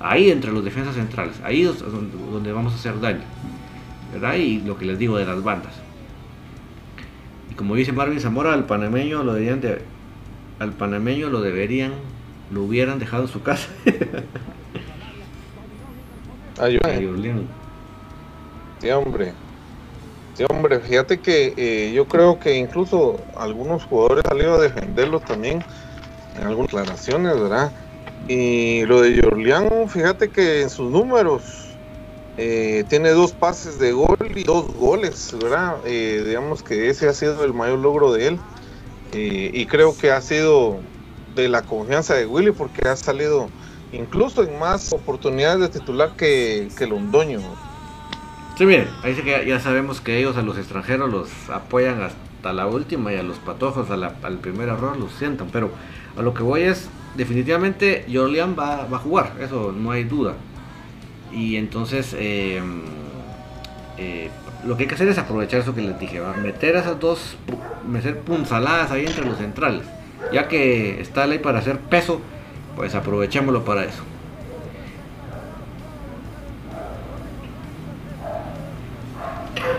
[0.01, 1.37] Ahí entre los defensas centrales.
[1.45, 3.23] Ahí es donde, vamos a hacer daño.
[4.13, 4.35] ¿Verdad?
[4.35, 5.75] Y lo que les digo de las bandas.
[7.51, 9.83] Y como dice Marvin Zamora, al panameño lo deberían de,
[10.59, 11.93] al panameño lo deberían,
[12.51, 13.69] lo hubieran dejado en su casa.
[16.59, 16.79] Ay.
[18.81, 19.33] Sí, hombre.
[20.35, 25.63] Sí, hombre, fíjate que eh, yo creo que incluso algunos jugadores salido a defenderlo también
[26.43, 27.73] algunas declaraciones, ¿verdad?
[28.29, 31.67] Y lo de Jorlián, fíjate que en sus números
[32.39, 35.77] eh, tiene dos pases de gol y dos goles, ¿verdad?
[35.87, 38.39] Eh, digamos que ese ha sido el mayor logro de él.
[39.13, 40.81] Eh, y creo que ha sido
[41.35, 43.49] de la confianza de Willy porque ha salido
[43.93, 47.41] incluso en más oportunidades de titular que, que Londoño.
[48.59, 52.67] Sí, miren, sí que ya sabemos que ellos a los extranjeros los apoyan hasta la
[52.67, 55.71] última y a los patojos al primer error los sientan, pero
[56.17, 60.35] a lo que voy es, definitivamente Jorlian va, a jugar, eso no hay duda.
[61.33, 62.63] Y entonces eh,
[63.99, 64.31] eh,
[64.65, 67.37] lo que hay que hacer es aprovechar eso que les dije, meter esas dos,
[67.87, 69.83] meter punzaladas ahí entre los centrales.
[70.33, 72.21] Ya que está ahí para hacer peso,
[72.75, 74.03] pues aprovechémoslo para eso.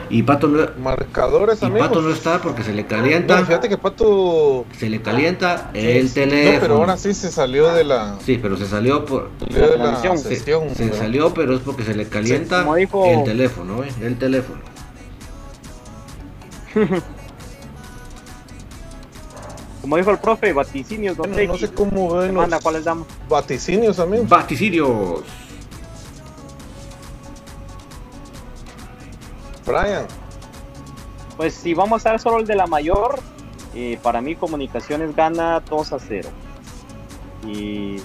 [0.09, 3.45] Y Pato no, marcadores y Pato no está porque se le calienta.
[3.45, 6.53] fíjate que Pato se le calienta el teléfono.
[6.53, 8.17] No, pero ahora sí se salió de la.
[8.25, 9.29] Sí, pero se salió por.
[9.39, 13.89] Salió de la sesión, se, salió, pero es porque se le calienta el teléfono, ¿eh?
[14.01, 14.59] El teléfono.
[19.81, 21.17] Como dijo el profe, vaticinios.
[21.17, 22.49] No, no sé cómo ven los...
[22.61, 23.07] ¿cuáles damos?
[23.29, 24.25] Vaticinios, amigo.
[24.27, 25.23] Vaticinios.
[29.67, 30.05] Brian.
[31.35, 33.19] Pues si vamos a ver solo el de la mayor,
[33.75, 36.29] eh, para mí Comunicaciones gana 2 a 0.
[37.45, 37.97] Y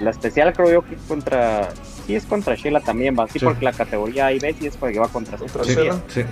[0.00, 1.68] la especial creo yo que contra...
[2.06, 3.26] Sí es contra Shela también, va.
[3.28, 5.64] Sí, porque la categoría A y B sí es porque va contra, contra.
[5.64, 6.22] Sí.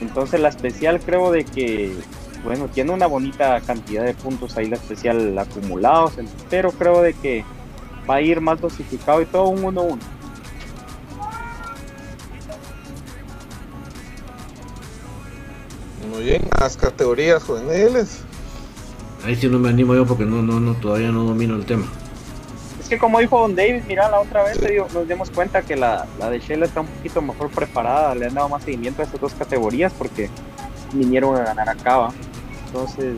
[0.00, 1.94] Entonces la especial creo de que,
[2.42, 6.14] bueno, tiene una bonita cantidad de puntos ahí la especial acumulados,
[6.50, 7.44] pero creo de que
[8.08, 9.98] va a ir más dosificado y todo un 1-1.
[16.14, 18.20] Muy bien, las categorías juveniles.
[19.24, 21.86] Ahí sí no me animo yo porque no, no, no, todavía no domino el tema.
[22.80, 24.60] Es que como dijo Don David, mira, la otra vez
[24.92, 28.34] nos dimos cuenta que la, la de Shell está un poquito mejor preparada, le han
[28.34, 30.30] dado más seguimiento a estas dos categorías porque
[30.92, 32.10] vinieron a ganar acá.
[32.66, 33.16] Entonces,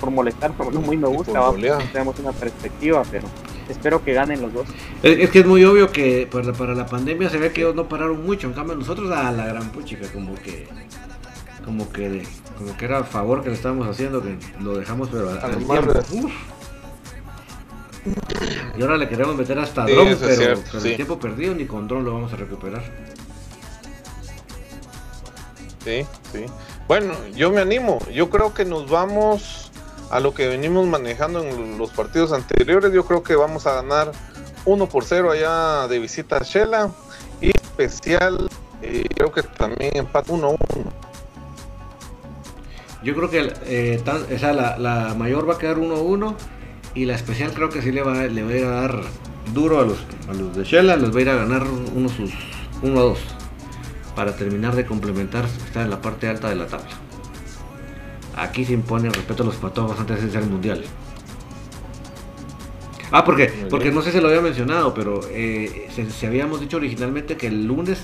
[0.00, 1.40] por molestar, porque no muy me gusta,
[1.92, 3.26] tenemos una perspectiva, pero
[3.68, 4.68] espero que ganen los dos.
[5.02, 7.88] Es, que es muy obvio que para, para, la pandemia se ve que ellos no
[7.88, 10.68] pararon mucho, en cambio nosotros a la gran puchica, como que
[11.68, 15.28] como que como que era a favor que le estábamos haciendo, que lo dejamos pero
[15.28, 15.92] al, tiempo.
[18.74, 22.14] Y ahora le queremos meter hasta dron, pero, el tiempo perdido ni con dron lo
[22.14, 22.82] vamos a recuperar.
[25.84, 26.46] Sí, sí.
[26.86, 27.98] Bueno, yo me animo.
[28.10, 29.70] Yo creo que nos vamos
[30.10, 32.94] a lo que venimos manejando en los partidos anteriores.
[32.94, 34.12] Yo creo que vamos a ganar
[34.64, 36.90] 1 por 0 allá de visita a Shela.
[37.42, 38.48] Y especial,
[38.80, 40.56] eh, creo que también empate 1-1.
[43.02, 44.02] Yo creo que eh,
[44.40, 46.34] la, la, mayor va a quedar 1-1
[46.94, 49.00] y la especial creo que sí le va, le va a ir a dar
[49.54, 52.32] duro a los, a los de Shella, les va a ir a ganar uno sus
[52.82, 53.18] 1 a 2
[54.16, 56.90] para terminar de complementar, estar en la parte alta de la tabla.
[58.36, 60.84] Aquí se impone respeto a los patojos antes de ser mundial.
[63.10, 67.36] Ah, porque, porque no sé si lo había mencionado, pero eh, se, habíamos dicho originalmente
[67.36, 68.00] que el lunes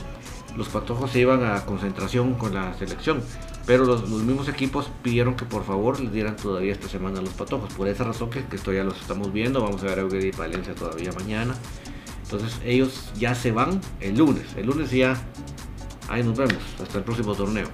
[0.56, 3.20] los patojos se iban a concentración con la selección.
[3.66, 7.72] Pero los, mismos equipos pidieron que por favor les dieran todavía esta semana los patojos.
[7.72, 9.62] Por esa razón que, esto ya los estamos viendo.
[9.62, 11.54] Vamos a ver a Eugenia y Valencia todavía mañana.
[12.22, 14.54] Entonces ellos ya se van el lunes.
[14.56, 15.16] El lunes ya.
[16.08, 16.58] Ahí nos vemos.
[16.82, 17.68] Hasta el próximo torneo.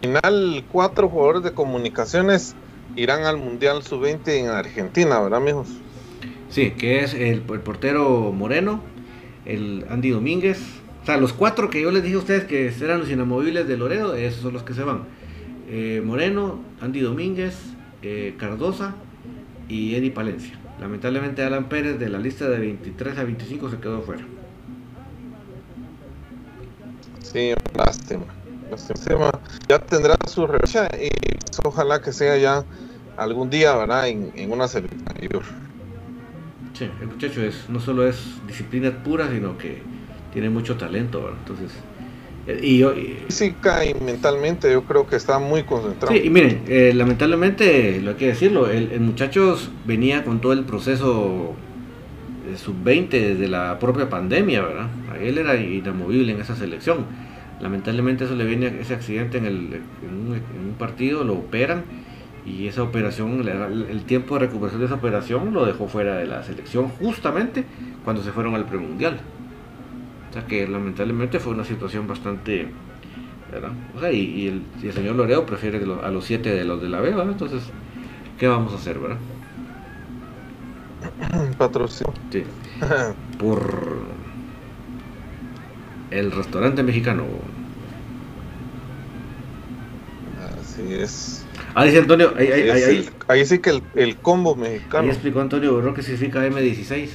[0.00, 2.54] Final, cuatro jugadores de comunicaciones
[2.94, 5.68] irán al Mundial Sub-20 en Argentina, ¿verdad, amigos?
[6.50, 8.80] Sí, que es el, el portero Moreno,
[9.44, 10.60] el Andy Domínguez,
[11.04, 13.76] o sea, los cuatro que yo les dije a ustedes que eran los inamovibles de
[13.76, 15.02] Loredo, esos son los que se van.
[15.68, 17.56] Eh, Moreno, Andy Domínguez,
[18.00, 18.94] eh, Cardosa
[19.68, 20.58] y Eddie Palencia.
[20.80, 24.22] Lamentablemente Alan Pérez de la lista de 23 a 25 se quedó fuera.
[27.20, 28.24] Sí, lástima.
[28.70, 29.30] lástima.
[29.68, 32.64] Ya tendrá su revancha y pues, ojalá que sea ya
[33.18, 34.08] algún día, ¿verdad?
[34.08, 35.42] En, una selección mayor.
[36.72, 39.82] Sí, el muchacho es, no solo es disciplina pura, sino que
[40.34, 41.72] tiene mucho talento, entonces...
[42.46, 42.92] Eh, y yo,
[43.26, 46.14] Física y mentalmente yo creo que está muy concentrado.
[46.14, 49.56] Sí, y miren, eh, lamentablemente, lo hay que decirlo, el, el, muchacho
[49.86, 51.54] venía con todo el proceso
[52.56, 54.88] sub-20 desde la propia pandemia, ¿verdad?
[55.22, 57.06] Él era inamovible en esa selección.
[57.60, 59.54] Lamentablemente eso le viene ese accidente en, el,
[60.02, 61.84] en, un, partido, lo operan
[62.44, 66.42] y esa operación, el tiempo de recuperación de esa operación lo dejó fuera de la
[66.42, 67.64] selección justamente
[68.04, 69.18] cuando se fueron al premundial
[70.42, 72.68] que lamentablemente fue una situación bastante...
[73.50, 73.72] ¿verdad?
[73.96, 77.10] O sea, y, el, señor Loreo prefiere a los siete de los de la B,
[77.10, 77.30] ¿verdad?
[77.30, 77.62] Entonces,
[78.38, 79.18] ¿qué vamos a hacer, verdad?
[81.58, 82.12] Patrocinio.
[82.30, 82.42] Sí.
[83.38, 84.02] Por
[86.10, 87.24] el restaurante mexicano.
[90.60, 91.46] Así es.
[91.74, 95.08] Ah, dice Antonio, ahí, ahí, ahí, ahí, ahí sí que el, el combo ahí mexicano.
[95.08, 97.10] explicó Antonio Borró qué significa M16.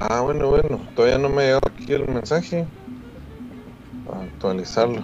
[0.00, 2.68] Ah, bueno, bueno, todavía no me ha llegado aquí el mensaje.
[4.06, 5.02] Para actualizarlo.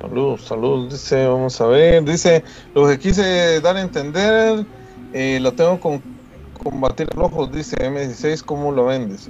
[0.00, 4.64] Saludos, saludos, dice, vamos a ver, dice, lo que quise dar a entender,
[5.12, 6.02] eh, lo tengo con
[6.62, 9.28] combatir el ojo, dice M16, ¿cómo lo vendes?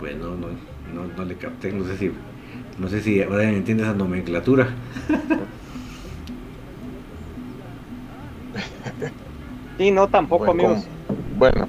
[0.00, 0.48] Pues no, no,
[0.94, 2.12] no, no le capté, no sé si,
[2.78, 4.68] no sé si ahora entiende esa nomenclatura.
[9.78, 10.84] Sí, no, tampoco, Buen amigos.
[11.36, 11.68] Bueno,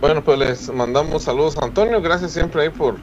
[0.00, 2.96] bueno, pues les mandamos saludos a Antonio, gracias siempre ahí por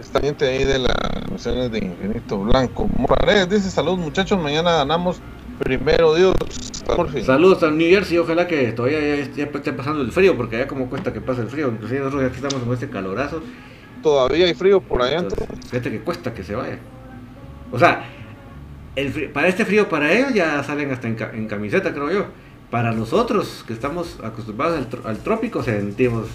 [0.00, 0.96] estar pendiente ahí de las
[1.28, 2.88] emociones de Infinito Blanco.
[2.96, 5.20] Morales dice saludos muchachos, mañana ganamos
[5.58, 6.34] primero Dios.
[7.24, 10.66] Saludos a New Jersey, ojalá que todavía ya, ya esté pasando el frío, porque allá
[10.66, 13.42] como cuesta que pase el frío, inclusive nosotros ya aquí estamos con este calorazo,
[14.04, 15.24] Todavía hay frío por allá.
[15.70, 16.78] fíjate que cuesta que se vaya.
[17.72, 18.04] O sea,
[18.94, 22.26] el para este frío, para ellos ya salen hasta en, ca- en camiseta, creo yo.
[22.70, 26.26] Para nosotros, que estamos acostumbrados al, al trópico, sentimos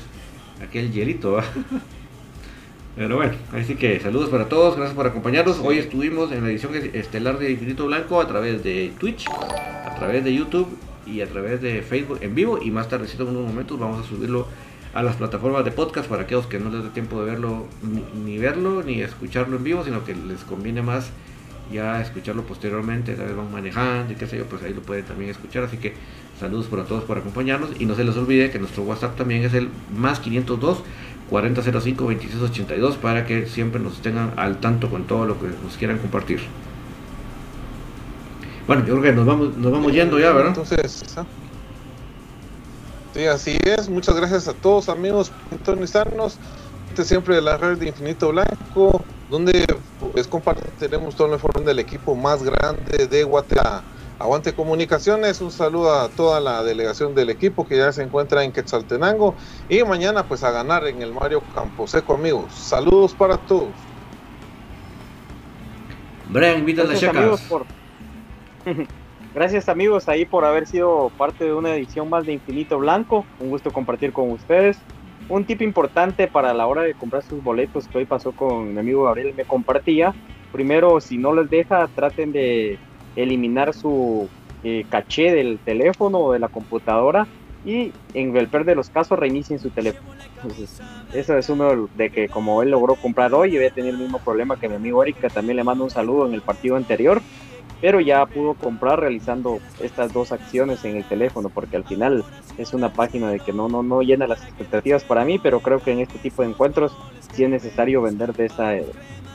[0.68, 1.38] aquel hielito.
[2.96, 5.60] Pero bueno, así que saludos para todos, gracias por acompañarnos.
[5.64, 10.24] Hoy estuvimos en la edición estelar de Infinito Blanco a través de Twitch, a través
[10.24, 10.68] de YouTube
[11.06, 12.60] y a través de Facebook en vivo.
[12.62, 14.48] Y más tardecito en unos momentos vamos a subirlo
[14.94, 18.04] a las plataformas de podcast para aquellos que no les dé tiempo de verlo, ni,
[18.24, 21.12] ni verlo, ni escucharlo en vivo, sino que les conviene más
[21.72, 25.06] ya escucharlo posteriormente, tal vez van manejando y qué sé yo, pues ahí lo pueden
[25.06, 25.64] también escuchar.
[25.64, 25.94] Así que
[26.40, 29.54] saludos para todos por acompañarnos y no se les olvide que nuestro WhatsApp también es
[29.54, 30.84] el más 502
[31.30, 36.00] 4005 2682 para que siempre nos tengan al tanto con todo lo que nos quieran
[36.00, 36.40] compartir.
[38.66, 40.50] Bueno, yo creo que nos vamos, nos vamos yendo ya, ¿verdad?
[40.50, 41.26] Entonces, ¿ah?
[43.14, 43.90] Sí, así es.
[43.90, 46.38] Muchas gracias a todos amigos por sintonizarnos.
[46.90, 49.66] Este siempre de la red de Infinito Blanco, donde
[50.14, 53.84] pues compartiremos toda la información del equipo más grande de Guatemala.
[54.20, 58.52] Aguante Comunicaciones, un saludo a toda la delegación del equipo que ya se encuentra en
[58.52, 59.34] Quetzaltenango
[59.70, 62.54] y mañana pues a ganar en el Mario Camposeco amigos.
[62.54, 63.70] Saludos para todos.
[66.28, 67.50] Brian, invita a las Gracias amigos chacas.
[67.50, 67.66] por
[69.34, 73.26] Gracias amigos ahí por haber sido parte de una edición más de Infinito Blanco.
[73.40, 74.80] Un gusto compartir con ustedes.
[75.30, 78.80] Un tip importante para la hora de comprar sus boletos que hoy pasó con mi
[78.80, 80.16] amigo Gabriel me compartía.
[80.52, 82.80] Primero, si no les deja, traten de
[83.16, 84.28] eliminar su
[84.64, 87.28] eh, caché del teléfono o de la computadora
[87.64, 90.10] y en el peor de los casos reinicien su teléfono.
[90.38, 90.82] Entonces,
[91.14, 94.18] eso es uno de que como él logró comprar hoy, voy a tener el mismo
[94.20, 97.22] problema que mi amigo que también le mando un saludo en el partido anterior,
[97.82, 102.24] pero ya pudo comprar realizando estas dos acciones en el teléfono, porque al final
[102.58, 105.80] es una página de que no, no, no llena las expectativas para mí, pero creo
[105.80, 106.96] que en este tipo de encuentros
[107.34, 108.86] sí es necesario vender de esa, eh,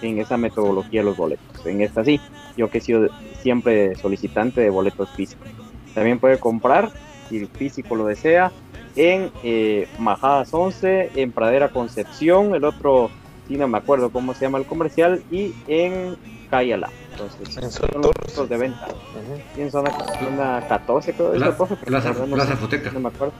[0.02, 1.66] en esa metodología los boletos.
[1.66, 2.20] En esta sí,
[2.56, 3.08] yo que he sido
[3.40, 5.48] siempre solicitante de boletos físicos.
[5.94, 6.90] También puede comprar,
[7.28, 8.52] si el físico lo desea,
[8.96, 13.10] en eh, Majadas 11, en Pradera Concepción, el otro,
[13.48, 16.16] sí no me acuerdo cómo se llama el comercial, y en
[16.50, 16.90] Cayala.
[17.14, 18.20] Entonces, En son los 14.
[18.26, 18.86] puntos de venta.
[18.88, 19.42] Ujú.
[19.54, 22.56] Sí, en zona, zona 14, creo que es Pla- 14, pero Plaza, no Plaza sé,
[22.56, 22.90] Foteca.
[22.92, 23.32] no me acuerdo.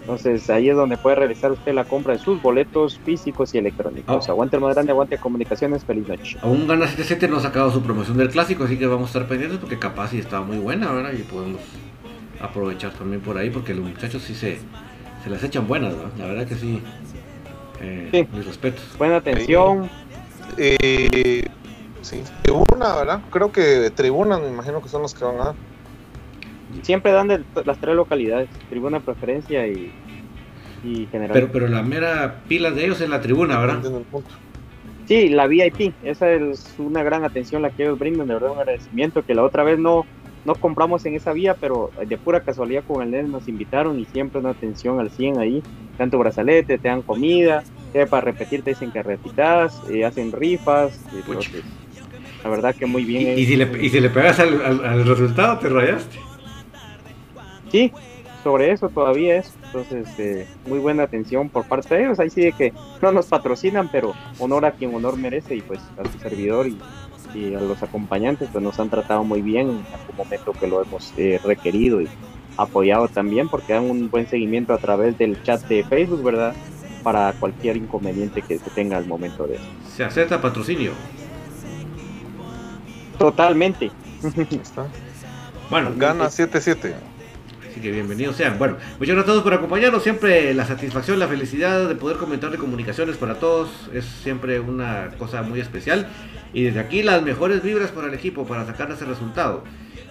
[0.00, 4.28] Entonces ahí es donde puede realizar usted la compra de sus boletos físicos y electrónicos.
[4.28, 4.32] Ah.
[4.32, 6.36] Aguante el más grande, aguante comunicaciones, feliz noche.
[6.42, 9.26] Aún Gana 77 no ha sacado su promoción del clásico, así que vamos a estar
[9.26, 11.12] pendientes porque capaz sí está muy buena, ¿verdad?
[11.18, 11.60] Y podemos
[12.38, 14.58] aprovechar también por ahí porque los muchachos sí se,
[15.24, 16.10] se las echan buenas, ¿verdad?
[16.18, 16.82] La verdad que sí.
[17.80, 18.28] Eh, Sí.
[18.36, 18.84] Mis respetos.
[18.98, 19.88] Buena atención,
[20.58, 21.42] Eh,
[22.04, 23.20] sí, tribuna, ¿verdad?
[23.30, 25.54] Creo que tribunas, me imagino que son los que van a dar.
[26.82, 29.92] siempre dan de las tres localidades, tribuna preferencia y,
[30.84, 31.32] y general.
[31.32, 33.84] Pero, pero la mera pila de ellos es la tribuna, ¿verdad?
[33.84, 34.30] El punto.
[35.06, 38.58] Sí, la VIP, esa es una gran atención la que ellos brindan, de verdad un
[38.58, 40.06] agradecimiento, que la otra vez no,
[40.46, 44.06] no compramos en esa vía, pero de pura casualidad con el NES nos invitaron y
[44.06, 45.62] siempre una atención al 100 ahí,
[45.98, 47.62] tanto brazalete, te dan comida,
[47.92, 51.62] eh, para repetir te dicen que repitas, eh, hacen rifas, eh, entonces,
[52.44, 53.38] la verdad que muy Y, bien.
[53.38, 56.18] y si le, y si le pegas al, al- al resultado, te rayaste.
[57.70, 57.92] Sí,
[58.42, 59.54] sobre eso todavía es.
[59.72, 62.20] Entonces, eh, muy buena atención por parte de ellos.
[62.20, 65.80] Ahí sí de que no nos patrocinan, pero honor a quien honor merece y pues
[65.96, 66.78] a su servidor y,
[67.32, 70.82] y a los acompañantes pues nos han tratado muy bien en algún momento que lo
[70.82, 72.08] hemos eh, requerido y
[72.56, 76.54] apoyado también porque dan un buen seguimiento a través del chat de Facebook, ¿verdad?
[77.02, 79.64] Para cualquier inconveniente que se tenga al momento de eso.
[79.96, 80.92] Se acepta patrocinio.
[83.24, 83.90] Totalmente.
[84.22, 84.86] Está.
[85.70, 86.92] Bueno, gana 7-7.
[87.70, 88.58] Así que bienvenidos sean.
[88.58, 90.02] Bueno, muchas gracias a todos por acompañarnos.
[90.02, 95.12] Siempre la satisfacción, la felicidad de poder comentar de comunicaciones para todos es siempre una
[95.18, 96.06] cosa muy especial.
[96.52, 99.64] Y desde aquí las mejores vibras para el equipo para sacar ese resultado.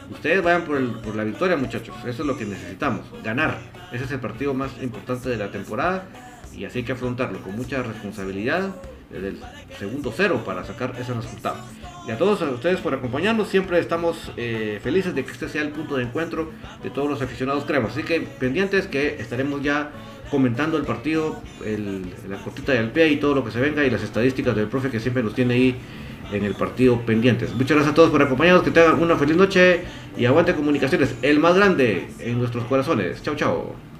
[0.09, 1.95] Ustedes vayan por, por la victoria, muchachos.
[2.07, 3.05] Eso es lo que necesitamos.
[3.23, 3.59] Ganar.
[3.91, 6.07] Ese es el partido más importante de la temporada.
[6.51, 8.71] Y así hay que afrontarlo con mucha responsabilidad
[9.13, 9.37] desde el
[9.77, 11.57] segundo cero para sacar ese resultado.
[12.07, 15.69] Y a todos ustedes por acompañarnos, siempre estamos eh, felices de que este sea el
[15.69, 16.51] punto de encuentro
[16.83, 17.93] de todos los aficionados cremas.
[17.93, 19.91] Así que pendientes que estaremos ya
[20.29, 21.41] comentando el partido,
[22.27, 24.89] la cortita del pie y todo lo que se venga y las estadísticas del profe
[24.89, 25.75] que siempre nos tiene ahí
[26.31, 27.53] en el partido pendientes.
[27.53, 29.81] Muchas gracias a todos por acompañarnos, que tengan una feliz noche
[30.17, 33.21] y aguante comunicaciones, el más grande en nuestros corazones.
[33.21, 33.92] Chao, chao.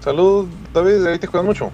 [0.00, 1.70] Salud, David, ahí te cuidas mucho.